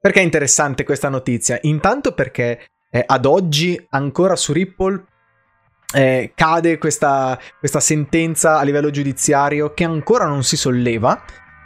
[0.00, 1.58] Perché è interessante questa notizia?
[1.62, 5.04] Intanto perché eh, ad oggi ancora su Ripple
[5.94, 11.22] eh, cade questa, questa sentenza a livello giudiziario che ancora non si solleva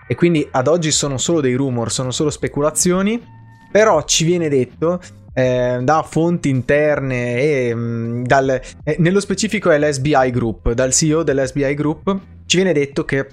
[0.07, 3.23] e quindi ad oggi sono solo dei rumor, sono solo speculazioni,
[3.71, 5.01] però ci viene detto
[5.35, 10.93] eh, da fonti interne e mh, mm, dal, eh, nello specifico è l'SBI Group, dal
[10.93, 13.29] CEO dell'SBI Group ci viene detto che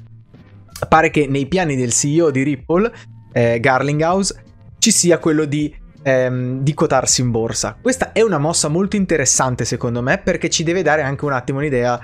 [0.87, 2.91] pare che nei piani del CEO di Ripple,
[3.31, 4.43] eh, Garlinghouse,
[4.79, 7.77] ci sia quello di, ehm, di quotarsi in borsa.
[7.81, 11.59] Questa è una mossa molto interessante secondo me perché ci deve dare anche un attimo
[11.59, 11.99] un'idea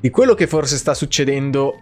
[0.00, 1.78] di quello che forse sta succedendo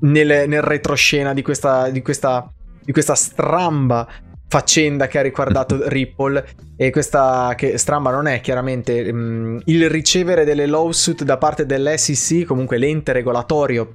[0.00, 2.50] nel, nel retroscena di questa, di questa,
[2.82, 4.06] di questa stramba
[4.48, 6.44] faccenda che ha riguardato Ripple
[6.76, 12.44] e questa che stramba non è chiaramente um, il ricevere delle lawsuit da parte dell'SEC,
[12.44, 13.94] comunque l'ente regolatorio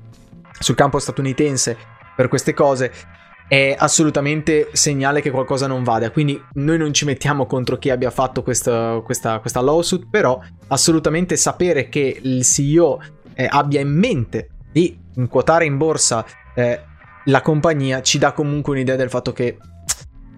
[0.62, 1.78] sul campo statunitense
[2.16, 2.92] per queste cose
[3.48, 6.10] è assolutamente segnale che qualcosa non vada.
[6.12, 11.36] Quindi noi non ci mettiamo contro chi abbia fatto questa, questa, questa lawsuit, però assolutamente
[11.36, 13.02] sapere che il CEO
[13.34, 14.98] eh, abbia in mente di
[15.28, 16.82] quotare in borsa eh,
[17.26, 19.58] la compagnia ci dà comunque un'idea del fatto che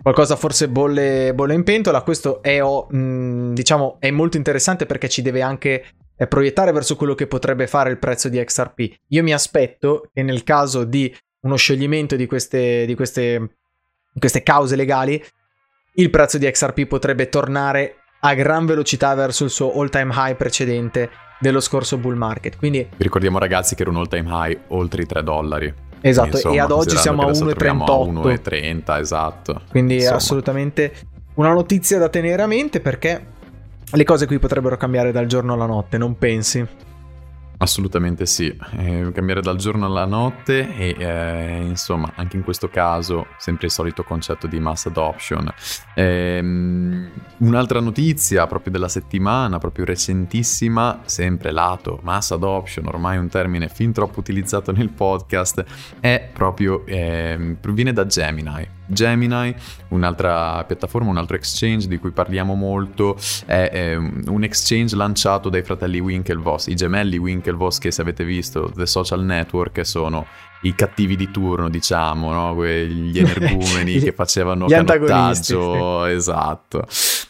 [0.01, 2.01] qualcosa forse bolle, bolle in pentola.
[2.01, 6.95] Questo è, oh, mh, diciamo, è molto interessante perché ci deve anche eh, proiettare verso
[6.95, 8.93] quello che potrebbe fare il prezzo di XRP.
[9.09, 13.57] Io mi aspetto che nel caso di uno scioglimento di queste, di queste,
[14.17, 15.23] queste cause legali,
[15.95, 20.35] il prezzo di XRP potrebbe tornare a gran velocità verso il suo all time high
[20.35, 22.57] precedente dello scorso bull market.
[22.57, 25.73] Quindi ricordiamo ragazzi che era un all time high oltre i 3 dollari.
[25.99, 27.85] Esatto, Insomma, e ad oggi siamo a 1,38.
[28.41, 29.61] 1,30, esatto.
[29.69, 30.11] Quindi Insomma.
[30.11, 30.93] è assolutamente
[31.35, 33.32] una notizia da tenere a mente perché
[33.91, 36.65] le cose qui potrebbero cambiare dal giorno alla notte, non pensi?
[37.63, 43.27] Assolutamente sì, eh, cambiare dal giorno alla notte e eh, insomma anche in questo caso
[43.37, 45.49] sempre il solito concetto di mass adoption.
[45.95, 46.39] Eh,
[47.37, 53.93] un'altra notizia proprio della settimana, proprio recentissima, sempre lato mass adoption, ormai un termine fin
[53.93, 55.63] troppo utilizzato nel podcast,
[56.01, 58.81] è proprio, ehm, proviene da Gemini.
[58.85, 59.55] Gemini,
[59.89, 65.63] un'altra piattaforma, un altro exchange di cui parliamo molto, è, è un exchange lanciato dai
[65.63, 70.25] fratelli Winklevoss, i gemelli Winklevoss che se avete visto The Social Network sono
[70.63, 72.65] i cattivi di turno, diciamo, no?
[72.65, 76.87] gli energumeni che facevano canottaggio, esatto.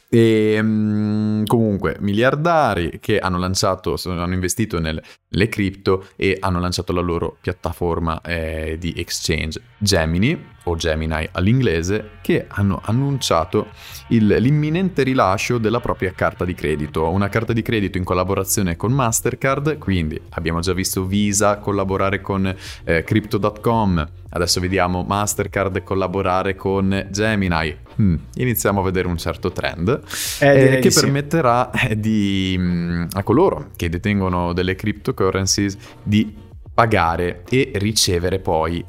[0.10, 7.02] E um, comunque, miliardari che hanno lanciato, hanno investito nelle cripto e hanno lanciato la
[7.02, 13.68] loro piattaforma eh, di exchange Gemini o Gemini all'inglese che hanno annunciato
[14.10, 18.92] il, l'imminente rilascio della propria carta di credito, una carta di credito in collaborazione con
[18.92, 27.08] Mastercard, quindi abbiamo già visto Visa collaborare con eh, Crypto.com, adesso vediamo Mastercard collaborare con
[27.10, 30.02] Gemini, hmm, iniziamo a vedere un certo trend
[30.40, 32.00] eh, eh, che permetterà sì.
[32.00, 38.84] di, mm, a coloro che detengono delle cryptocurrencies di pagare e ricevere poi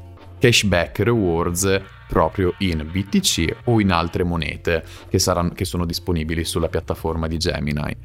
[0.44, 6.68] cashback rewards proprio in BTC o in altre monete che, saranno, che sono disponibili sulla
[6.68, 7.96] piattaforma di Gemini.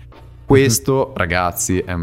[0.46, 1.16] Questo, mm-hmm.
[1.18, 1.94] ragazzi, è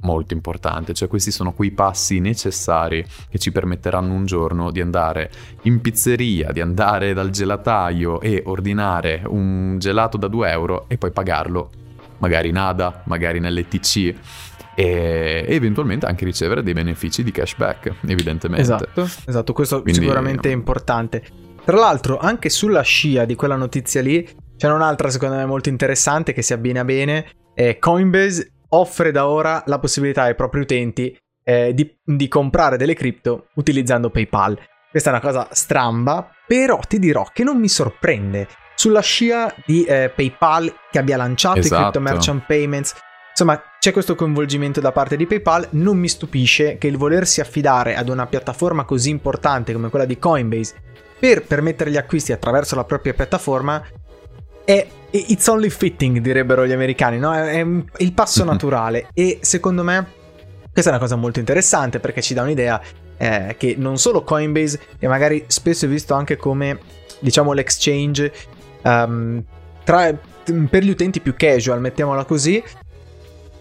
[0.00, 5.30] molto importante, cioè questi sono quei passi necessari che ci permetteranno un giorno di andare
[5.62, 11.12] in pizzeria, di andare dal gelataio e ordinare un gelato da 2 euro e poi
[11.12, 11.70] pagarlo
[12.18, 14.14] magari in ADA, magari nell'ETC
[14.76, 18.62] e eventualmente anche ricevere dei benefici di cashback, evidentemente.
[18.62, 21.24] Esatto, esatto questo Quindi, sicuramente è importante.
[21.64, 26.32] Tra l'altro, anche sulla scia di quella notizia lì, c'è un'altra secondo me molto interessante
[26.32, 27.26] che si abbina bene.
[27.54, 32.94] Eh, Coinbase offre da ora la possibilità ai propri utenti eh, di, di comprare delle
[32.94, 34.58] cripto utilizzando PayPal.
[34.90, 38.46] Questa è una cosa stramba, però ti dirò che non mi sorprende.
[38.74, 41.74] Sulla scia di eh, PayPal che abbia lanciato esatto.
[41.74, 42.94] i crypto merchant payments,
[43.38, 47.94] insomma c'è questo coinvolgimento da parte di PayPal, non mi stupisce che il volersi affidare
[47.94, 50.74] ad una piattaforma così importante come quella di Coinbase
[51.18, 53.84] per permettere gli acquisti attraverso la propria piattaforma
[54.64, 57.34] è it's only fitting, direbbero gli americani, no?
[57.34, 57.64] È,
[57.98, 60.06] il passo naturale e secondo me
[60.72, 62.80] questa è una cosa molto interessante perché ci dà un'idea
[63.18, 66.78] eh, che non solo Coinbase, e magari spesso è visto anche come
[67.18, 68.32] diciamo l'exchange
[68.82, 69.44] um,
[69.84, 70.10] tra,
[70.70, 72.62] per gli utenti più casual, mettiamola così,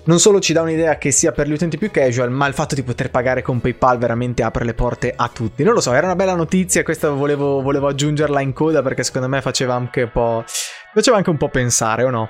[0.05, 2.75] non solo ci dà un'idea che sia per gli utenti più casual, ma il fatto
[2.75, 5.63] di poter pagare con PayPal veramente apre le porte a tutti.
[5.63, 9.27] Non lo so, era una bella notizia, questa volevo, volevo aggiungerla in coda perché secondo
[9.27, 10.43] me faceva anche un po',
[10.93, 12.29] faceva anche un po' pensare, o no?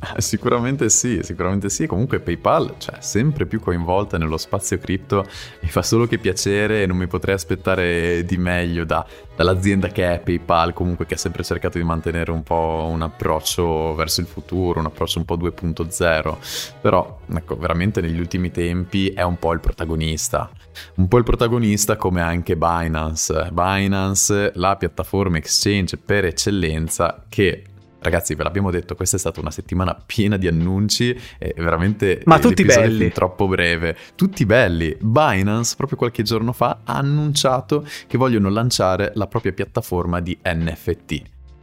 [0.18, 1.86] Sicuramente sì, sicuramente sì.
[1.86, 5.26] Comunque PayPal, cioè, sempre più coinvolta nello spazio cripto,
[5.60, 10.14] mi fa solo che piacere e non mi potrei aspettare di meglio da, dall'azienda che
[10.14, 14.26] è PayPal, comunque che ha sempre cercato di mantenere un po' un approccio verso il
[14.26, 16.36] futuro, un approccio un po' 2.0.
[16.80, 20.50] Però, ecco, veramente negli ultimi tempi è un po' il protagonista.
[20.96, 23.48] Un po' il protagonista come anche Binance.
[23.50, 27.64] Binance, la piattaforma exchange per eccellenza che
[28.00, 32.38] Ragazzi, ve l'abbiamo detto, questa è stata una settimana piena di annunci, è veramente Ma
[32.38, 33.10] tutti belli.
[33.10, 33.96] troppo breve.
[34.14, 34.96] Tutti belli.
[35.00, 41.22] Binance, proprio qualche giorno fa, ha annunciato che vogliono lanciare la propria piattaforma di NFT.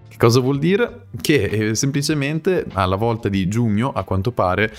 [0.10, 1.08] Che cosa vuol dire?
[1.20, 4.74] Che eh, semplicemente alla volta di giugno, a quanto pare,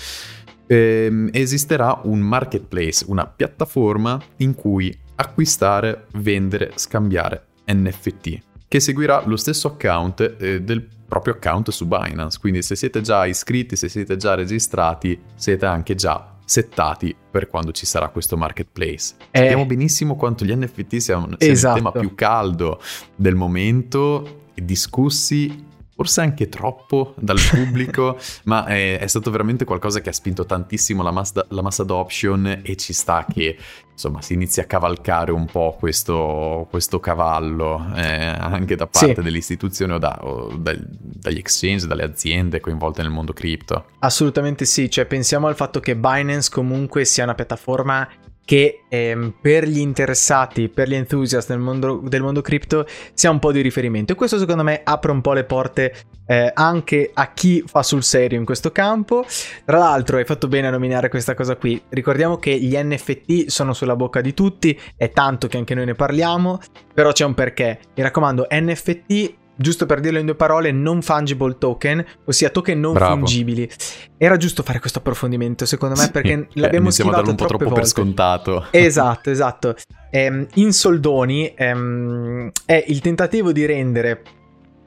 [0.67, 9.37] ehm, esisterà un marketplace, una piattaforma in cui acquistare, vendere, scambiare NFT, che seguirà lo
[9.37, 12.37] stesso account eh, del proprio account su Binance.
[12.39, 17.71] Quindi se siete già iscritti, se siete già registrati, siete anche già settati per quando
[17.71, 19.15] ci sarà questo marketplace.
[19.31, 21.77] Eh, Sappiamo benissimo quanto gli NFT siano, siano esatto.
[21.77, 22.81] il tema più caldo
[23.15, 25.65] del momento, discussi
[25.97, 31.01] forse anche troppo dal pubblico, ma è, è, stato veramente qualcosa che ha spinto tantissimo
[31.01, 33.57] la mass, la mass, adoption e ci sta che
[33.91, 39.21] insomma si inizia a cavalcare un po' questo, questo cavallo eh, anche da parte sì.
[39.23, 43.85] delle istituzioni o, da, o da, dagli exchange, dalle aziende coinvolte nel mondo cripto.
[43.97, 48.07] Assolutamente sì, cioè pensiamo al fatto che Binance comunque sia una piattaforma
[48.47, 53.39] che ehm, per gli interessati, per gli enthusiast del mondo, del mondo cripto sia un
[53.39, 54.13] po' di riferimento.
[54.13, 55.93] E questo secondo me apre un po' le porte
[56.25, 59.25] eh, anche a chi fa sul serio in questo campo.
[59.65, 61.81] Tra l'altro hai fatto bene a nominare questa cosa qui.
[61.89, 65.95] Ricordiamo che gli NFT sono sulla bocca di tutti, è tanto che anche noi ne
[65.95, 66.61] parliamo,
[66.93, 67.79] però c'è un perché.
[67.95, 72.93] Mi raccomando, NFT giusto per dirlo in due parole, non fungible token, ossia token non
[72.93, 73.15] Bravo.
[73.15, 73.69] fungibili.
[74.17, 77.65] Era giusto fare questo approfondimento, secondo me, perché sì, l'abbiamo eh, schivato un po' troppo
[77.65, 77.79] volte.
[77.81, 78.65] per scontato.
[78.87, 79.75] Esatto, esatto.
[80.11, 84.21] Ehm, in soldoni ehm, è il tentativo di rendere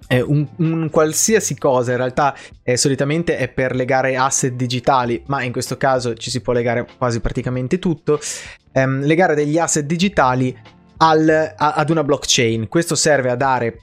[0.07, 5.43] eh, un, un, qualsiasi cosa, in realtà eh, solitamente è per legare asset digitali, ma
[5.43, 8.19] in questo caso ci si può legare quasi praticamente tutto,
[8.73, 10.57] ehm, legare degli asset digitali
[10.97, 12.69] al, a, ad una blockchain.
[12.69, 13.77] Questo serve a dare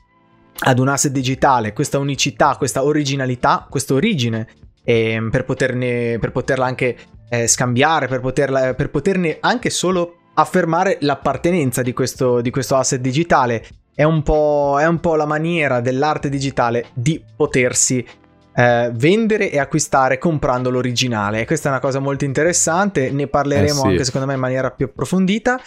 [0.60, 4.48] ad un asset digitale questa unicità, questa originalità, questa origine
[4.84, 6.98] eh, per, poterne, per poterla anche
[7.30, 13.02] eh, scambiare, per, poterla, per poterne anche solo affermare l'appartenenza di questo, di questo asset
[13.02, 13.66] digitale.
[13.94, 18.06] È un, è un, po', la maniera dell'arte digitale di potersi
[18.54, 21.46] eh, vendere e acquistare comprando l'originale.
[21.46, 23.88] questa è una cosa molto interessante, ne parleremo eh sì.
[23.88, 25.60] anche secondo me in maniera più approfondita.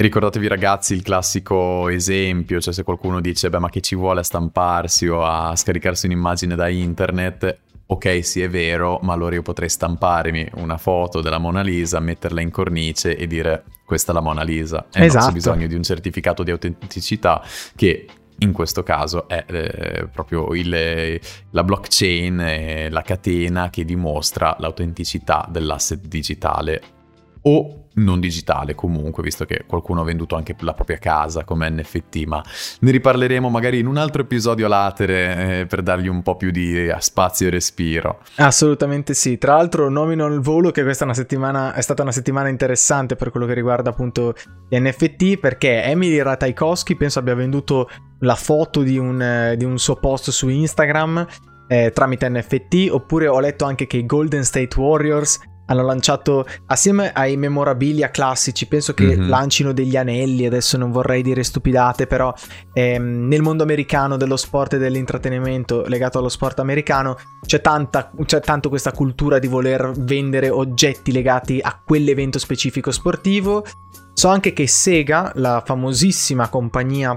[0.00, 4.22] Ricordatevi ragazzi il classico esempio, cioè se qualcuno dice beh ma che ci vuole a
[4.22, 9.68] stamparsi o a scaricarsi un'immagine da internet, ok sì è vero, ma allora io potrei
[9.68, 14.42] stamparmi una foto della Mona Lisa, metterla in cornice e dire questa è la Mona
[14.42, 14.86] Lisa.
[14.90, 15.18] E esatto.
[15.18, 17.42] non c'è bisogno di un certificato di autenticità
[17.76, 18.06] che
[18.38, 25.46] in questo caso è eh, proprio il, la blockchain, eh, la catena che dimostra l'autenticità
[25.46, 26.99] dell'asset digitale
[27.42, 32.24] o non digitale comunque, visto che qualcuno ha venduto anche la propria casa come NFT,
[32.24, 32.42] ma
[32.80, 36.88] ne riparleremo magari in un altro episodio latere eh, per dargli un po' più di
[36.88, 38.20] eh, spazio e respiro.
[38.36, 43.16] Assolutamente sì, tra l'altro nomino al volo che questa è, è stata una settimana interessante
[43.16, 44.34] per quello che riguarda appunto
[44.68, 47.88] gli NFT, perché Emily Ratajkowski penso abbia venduto
[48.20, 51.26] la foto di un, eh, di un suo post su Instagram
[51.66, 55.38] eh, tramite NFT, oppure ho letto anche che i Golden State Warriors
[55.70, 59.28] hanno lanciato assieme ai memorabilia classici, penso che mm-hmm.
[59.28, 62.34] lancino degli anelli, adesso non vorrei dire stupidate, però
[62.72, 67.16] ehm, nel mondo americano dello sport e dell'intrattenimento legato allo sport americano
[67.46, 73.64] c'è, tanta, c'è tanto questa cultura di voler vendere oggetti legati a quell'evento specifico sportivo.
[74.12, 77.16] So anche che Sega, la famosissima compagnia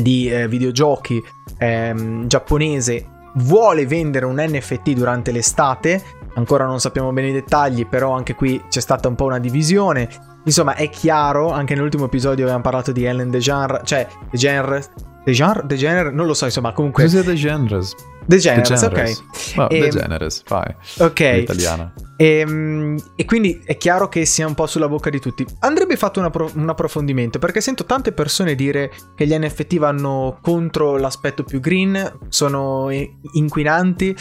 [0.00, 1.20] di eh, videogiochi
[1.58, 8.12] ehm, giapponese, vuole vendere un NFT durante l'estate Ancora non sappiamo bene i dettagli, però
[8.12, 10.08] anche qui c'è stata un po' una divisione.
[10.44, 14.90] Insomma, è chiaro, anche nell'ultimo episodio abbiamo parlato di Ellen DeGeneres, cioè DeGeneres,
[15.24, 17.04] DeGeneres, DeGeneres, non lo so, insomma, comunque...
[17.04, 17.94] Cos'è DeGeneres?
[18.26, 19.56] DeGeneres, ok.
[19.56, 20.74] No, e, ehm, DeGeneres, fai.
[20.98, 21.20] Ok.
[21.20, 21.92] Italiana.
[22.16, 25.46] E, ehm, e, quindi è chiaro che sia un po' sulla bocca di tutti.
[25.60, 30.38] Andrebbe fatto una pro- un approfondimento perché sento tante persone dire che gli NFT vanno
[30.40, 32.88] contro l'aspetto più green, sono
[33.32, 34.14] inquinanti.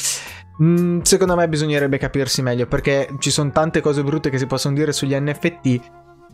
[0.61, 4.75] Mm, secondo me bisognerebbe capirsi meglio perché ci sono tante cose brutte che si possono
[4.75, 5.79] dire sugli NFT,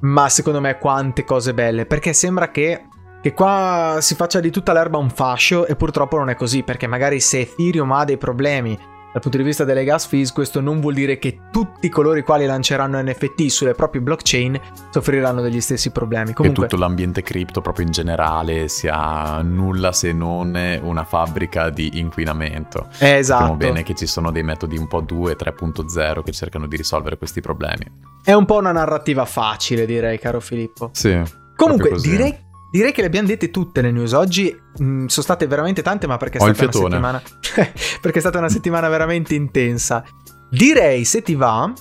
[0.02, 1.86] ma secondo me quante cose belle.
[1.86, 2.86] Perché sembra che,
[3.22, 6.64] che qua si faccia di tutta l'erba un fascio e purtroppo non è così.
[6.64, 8.78] Perché magari se Ethereum ha dei problemi
[9.12, 12.24] dal punto di vista delle gas fees, questo non vuol dire che tutti coloro i
[12.24, 14.60] quali lanceranno NFT sulle proprie blockchain
[14.92, 16.34] soffriranno degli stessi problemi.
[16.34, 16.64] Comunque...
[16.64, 22.88] Che tutto l'ambiente cripto proprio in generale sia nulla se non una fabbrica di inquinamento.
[23.00, 23.40] Eh, esatto.
[23.40, 27.18] Sappiamo bene che ci sono dei metodi un po' 2, 3.0 che cercano di risolvere
[27.18, 27.86] questi problemi.
[28.24, 30.90] È un po' una narrativa facile, direi, caro Filippo.
[30.94, 31.20] Sì.
[31.56, 34.12] Comunque, direi Direi che le abbiamo dette tutte le news.
[34.14, 37.22] Oggi mh, mm, sono state veramente tante, ma perché è stata una settimana.
[38.02, 40.04] perché è stata una settimana veramente intensa.
[40.50, 41.72] Direi, se ti va,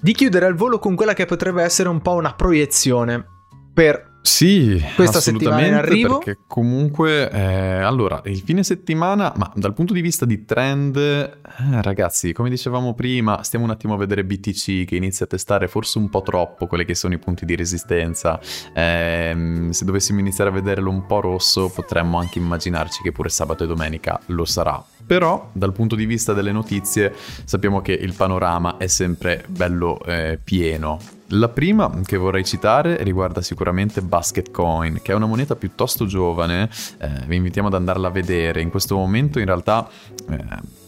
[0.00, 3.24] di chiudere al volo con quella che potrebbe essere un po' una proiezione
[3.72, 6.18] per sì, questa settimana in arrivo.
[6.18, 11.82] Perché comunque, eh, allora, il fine settimana, ma dal punto di vista di trend, eh,
[11.82, 15.98] ragazzi, come dicevamo prima, stiamo un attimo a vedere BTC che inizia a testare forse
[15.98, 18.40] un po' troppo quelli che sono i punti di resistenza.
[18.72, 23.64] Eh, se dovessimo iniziare a vederlo un po' rosso, potremmo anche immaginarci che pure sabato
[23.64, 24.82] e domenica lo sarà.
[25.04, 27.12] Però, dal punto di vista delle notizie,
[27.44, 33.40] sappiamo che il panorama è sempre bello eh, pieno la prima che vorrei citare riguarda
[33.40, 36.68] sicuramente Basket Coin, che è una moneta piuttosto giovane,
[36.98, 38.60] eh, vi invitiamo ad andarla a vedere.
[38.60, 39.88] In questo momento in realtà
[40.28, 40.44] eh,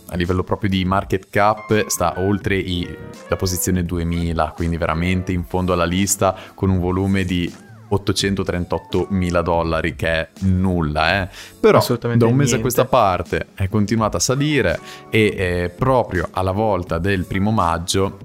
[0.06, 2.86] a livello proprio di market cap sta oltre i,
[3.28, 7.52] la posizione 2000, quindi veramente in fondo alla lista con un volume di
[7.88, 11.28] 838 mila dollari, che è nulla, eh?
[11.60, 12.54] Però da un mese niente.
[12.56, 14.80] a questa parte è continuata a salire
[15.10, 18.18] e eh, proprio alla volta del primo maggio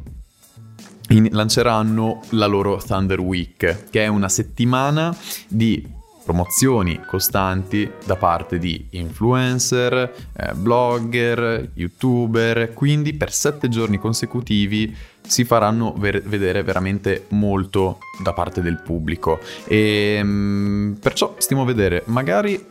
[1.09, 5.15] in- lanceranno la loro Thunder Week, che è una settimana
[5.47, 5.97] di
[6.29, 15.43] promozioni costanti da parte di influencer, eh, blogger, youtuber, quindi per sette giorni consecutivi si
[15.43, 19.39] faranno ver- vedere veramente molto da parte del pubblico.
[19.65, 22.63] E mh, mm, perciò stiamo a vedere magari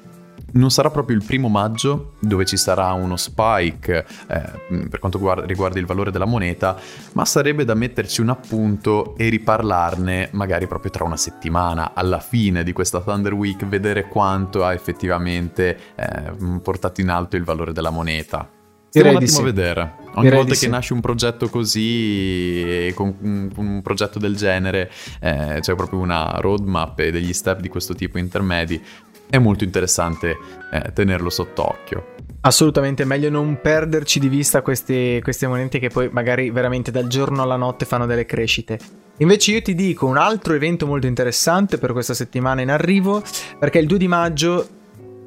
[0.52, 5.78] non sarà proprio il primo maggio dove ci sarà uno spike eh, per quanto riguarda
[5.78, 6.76] il valore della moneta,
[7.12, 12.62] ma sarebbe da metterci un appunto e riparlarne magari proprio tra una settimana, alla fine
[12.62, 16.32] di questa Thunder Week, vedere quanto ha effettivamente eh,
[16.62, 18.48] portato in alto il valore della moneta.
[18.88, 19.94] Stiamo Direi un attimo a vedere.
[20.14, 20.68] Ogni Direi volta che sì.
[20.68, 24.90] nasce un progetto così, con un, un progetto del genere,
[25.20, 28.82] eh, c'è proprio una roadmap e degli step di questo tipo intermedi
[29.30, 30.36] è molto interessante
[30.72, 32.14] eh, tenerlo sott'occhio.
[32.40, 37.42] Assolutamente, meglio non perderci di vista queste, queste monete che poi magari veramente dal giorno
[37.42, 38.78] alla notte fanno delle crescite.
[39.18, 43.22] Invece io ti dico un altro evento molto interessante per questa settimana in arrivo,
[43.58, 44.68] perché il 2 di maggio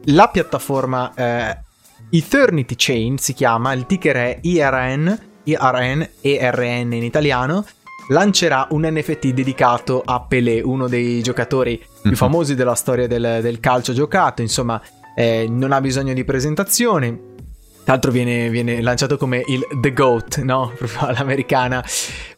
[0.05, 1.57] la piattaforma eh,
[2.09, 7.65] Eternity Chain si chiama, il ticker è IRN, IRN, ERN in italiano,
[8.11, 12.15] lancerà un NFT dedicato a Pelé, uno dei giocatori più mhm.
[12.15, 14.81] famosi della storia del, del calcio giocato, insomma
[15.15, 17.29] eh, non ha bisogno di presentazioni.
[17.83, 20.71] Tra l'altro viene, viene, lanciato come il The Goat, no?
[20.77, 21.83] Proprio all'americana.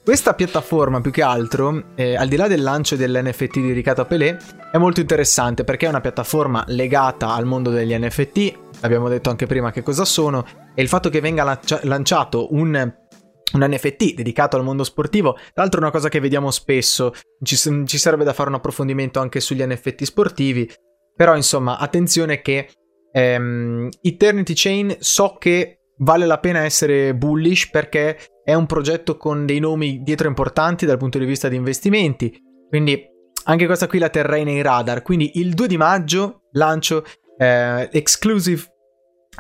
[0.02, 4.38] Questa piattaforma, più che altro, eh, al di là del lancio dell'NFT dedicato a Pelé,
[4.72, 8.60] è molto interessante perché è una piattaforma legata al mondo degli NFT.
[8.82, 10.46] Abbiamo detto anche prima che cosa sono.
[10.74, 12.94] E il fatto che venga lancia- lanciato un
[13.54, 15.34] un NFT dedicato al mondo sportivo.
[15.34, 17.14] Tra l'altro è una cosa che vediamo spesso,
[17.44, 20.70] ci, ci serve da fare un approfondimento anche sugli NFT sportivi,
[21.16, 22.70] però insomma attenzione che
[23.12, 29.46] ehm, Eternity Chain so che vale la pena essere bullish perché è un progetto con
[29.46, 32.36] dei nomi dietro importanti dal punto di vista di investimenti,
[32.68, 33.12] quindi
[33.46, 35.02] anche questa qui la terrei nei radar.
[35.02, 37.04] Quindi il 2 di maggio lancio
[37.38, 38.64] eh, exclusive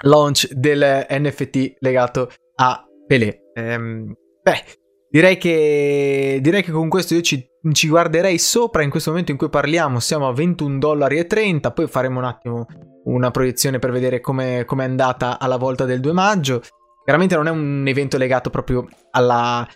[0.01, 3.42] launch del NFT legato a Pelé.
[3.54, 4.64] Ehm, beh,
[5.10, 9.38] direi che, direi che con questo io ci, ci, guarderei sopra in questo momento in
[9.38, 9.99] cui parliamo.
[9.99, 11.26] Siamo a 21,30 dollari,
[11.74, 12.66] poi faremo un attimo
[13.06, 16.62] una proiezione per vedere come è andata alla volta del 2 maggio.
[17.04, 19.68] Chiaramente non è un evento legato proprio alla,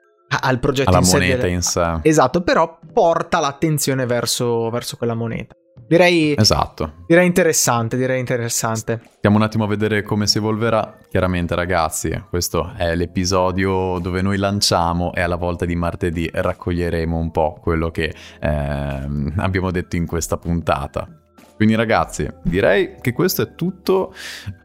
[0.42, 1.18] al progetto alla in sé.
[1.20, 2.00] moneta in sé.
[2.04, 5.56] Esatto, però porta l'attenzione verso, verso quella moneta.
[5.88, 7.04] Direi, esatto.
[7.08, 9.02] direi interessante, direi interessante.
[9.18, 10.98] Stiamo un attimo a vedere come si evolverà.
[11.10, 17.32] Chiaramente ragazzi, questo è l'episodio dove noi lanciamo e alla volta di martedì raccoglieremo un
[17.32, 19.08] po' quello che eh,
[19.38, 21.27] abbiamo detto in questa puntata.
[21.58, 24.14] Quindi ragazzi, direi che questo è tutto,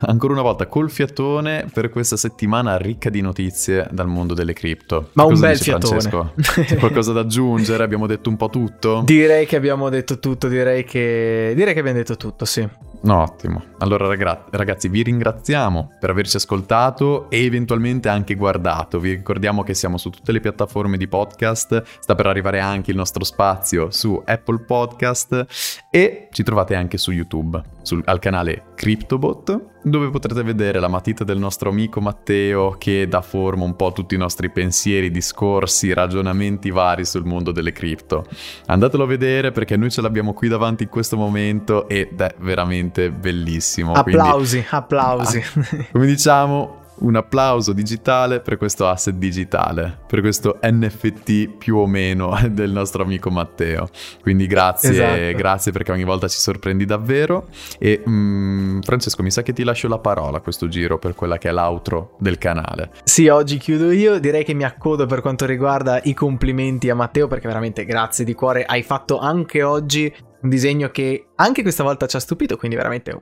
[0.01, 5.09] ancora una volta col fiatone per questa settimana ricca di notizie dal mondo delle cripto.
[5.15, 6.01] Ma Cosa un bel fiatone.
[6.01, 6.35] Francesco?
[6.63, 7.83] C'è qualcosa da aggiungere?
[7.83, 9.03] Abbiamo detto un po' tutto?
[9.07, 12.69] Direi che abbiamo detto tutto, direi che, direi che abbiamo detto tutto, sì.
[13.05, 13.65] Ottimo.
[13.79, 19.01] Allora ragazzi, vi ringraziamo per averci ascoltato e eventualmente anche guardato.
[19.01, 22.97] Vi ricordiamo che siamo su tutte le piattaforme di podcast, sta per arrivare anche il
[22.97, 25.47] nostro spazio su Apple Podcast
[25.91, 31.25] e ci trovate anche su YouTube, sul, al canale CryptoBot dove potrete vedere la matita
[31.25, 35.93] del nostro amico Matteo che dà forma un po' a tutti i nostri pensieri, discorsi,
[35.93, 38.25] ragionamenti vari sul mondo delle cripto.
[38.67, 43.11] Andatelo a vedere perché noi ce l'abbiamo qui davanti in questo momento ed è veramente
[43.11, 43.93] bellissimo.
[43.93, 45.43] Applausi, Quindi, applausi.
[45.91, 52.39] Come diciamo, un applauso digitale per questo asset digitale, per questo NFT più o meno
[52.51, 53.89] del nostro amico Matteo.
[54.21, 55.37] Quindi grazie, esatto.
[55.37, 57.49] grazie perché ogni volta ci sorprendi davvero.
[57.79, 61.39] E um, Francesco, mi sa che ti lascio la parola a questo giro per quella
[61.39, 62.91] che è l'outro del canale.
[63.05, 67.27] Sì, oggi chiudo io, direi che mi accodo per quanto riguarda i complimenti a Matteo
[67.27, 72.07] perché veramente grazie di cuore, hai fatto anche oggi un disegno che anche questa volta
[72.07, 73.21] ci ha stupito, quindi veramente un,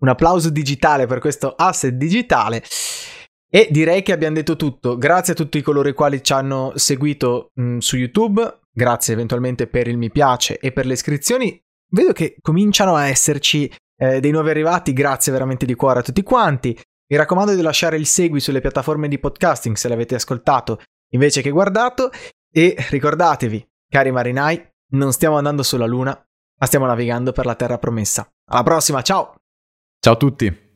[0.00, 2.62] un applauso digitale per questo asset digitale.
[3.50, 4.98] E direi che abbiamo detto tutto.
[4.98, 8.60] Grazie a tutti coloro i quali ci hanno seguito mh, mm, su YouTube.
[8.70, 11.60] Grazie eventualmente per il mi piace e per le iscrizioni.
[11.90, 14.92] Vedo che cominciano a esserci eh, dei nuovi arrivati.
[14.92, 16.78] Grazie veramente di cuore a tutti quanti.
[17.10, 20.80] Mi raccomando di lasciare il segui sulle piattaforme di podcasting se l'avete ascoltato
[21.12, 22.10] invece che guardato.
[22.52, 27.78] E ricordatevi, cari marinai, non stiamo andando sulla Luna, ma stiamo navigando per la terra
[27.78, 28.28] promessa.
[28.50, 29.34] Alla prossima, ciao!
[30.00, 30.67] Ciao a tutti!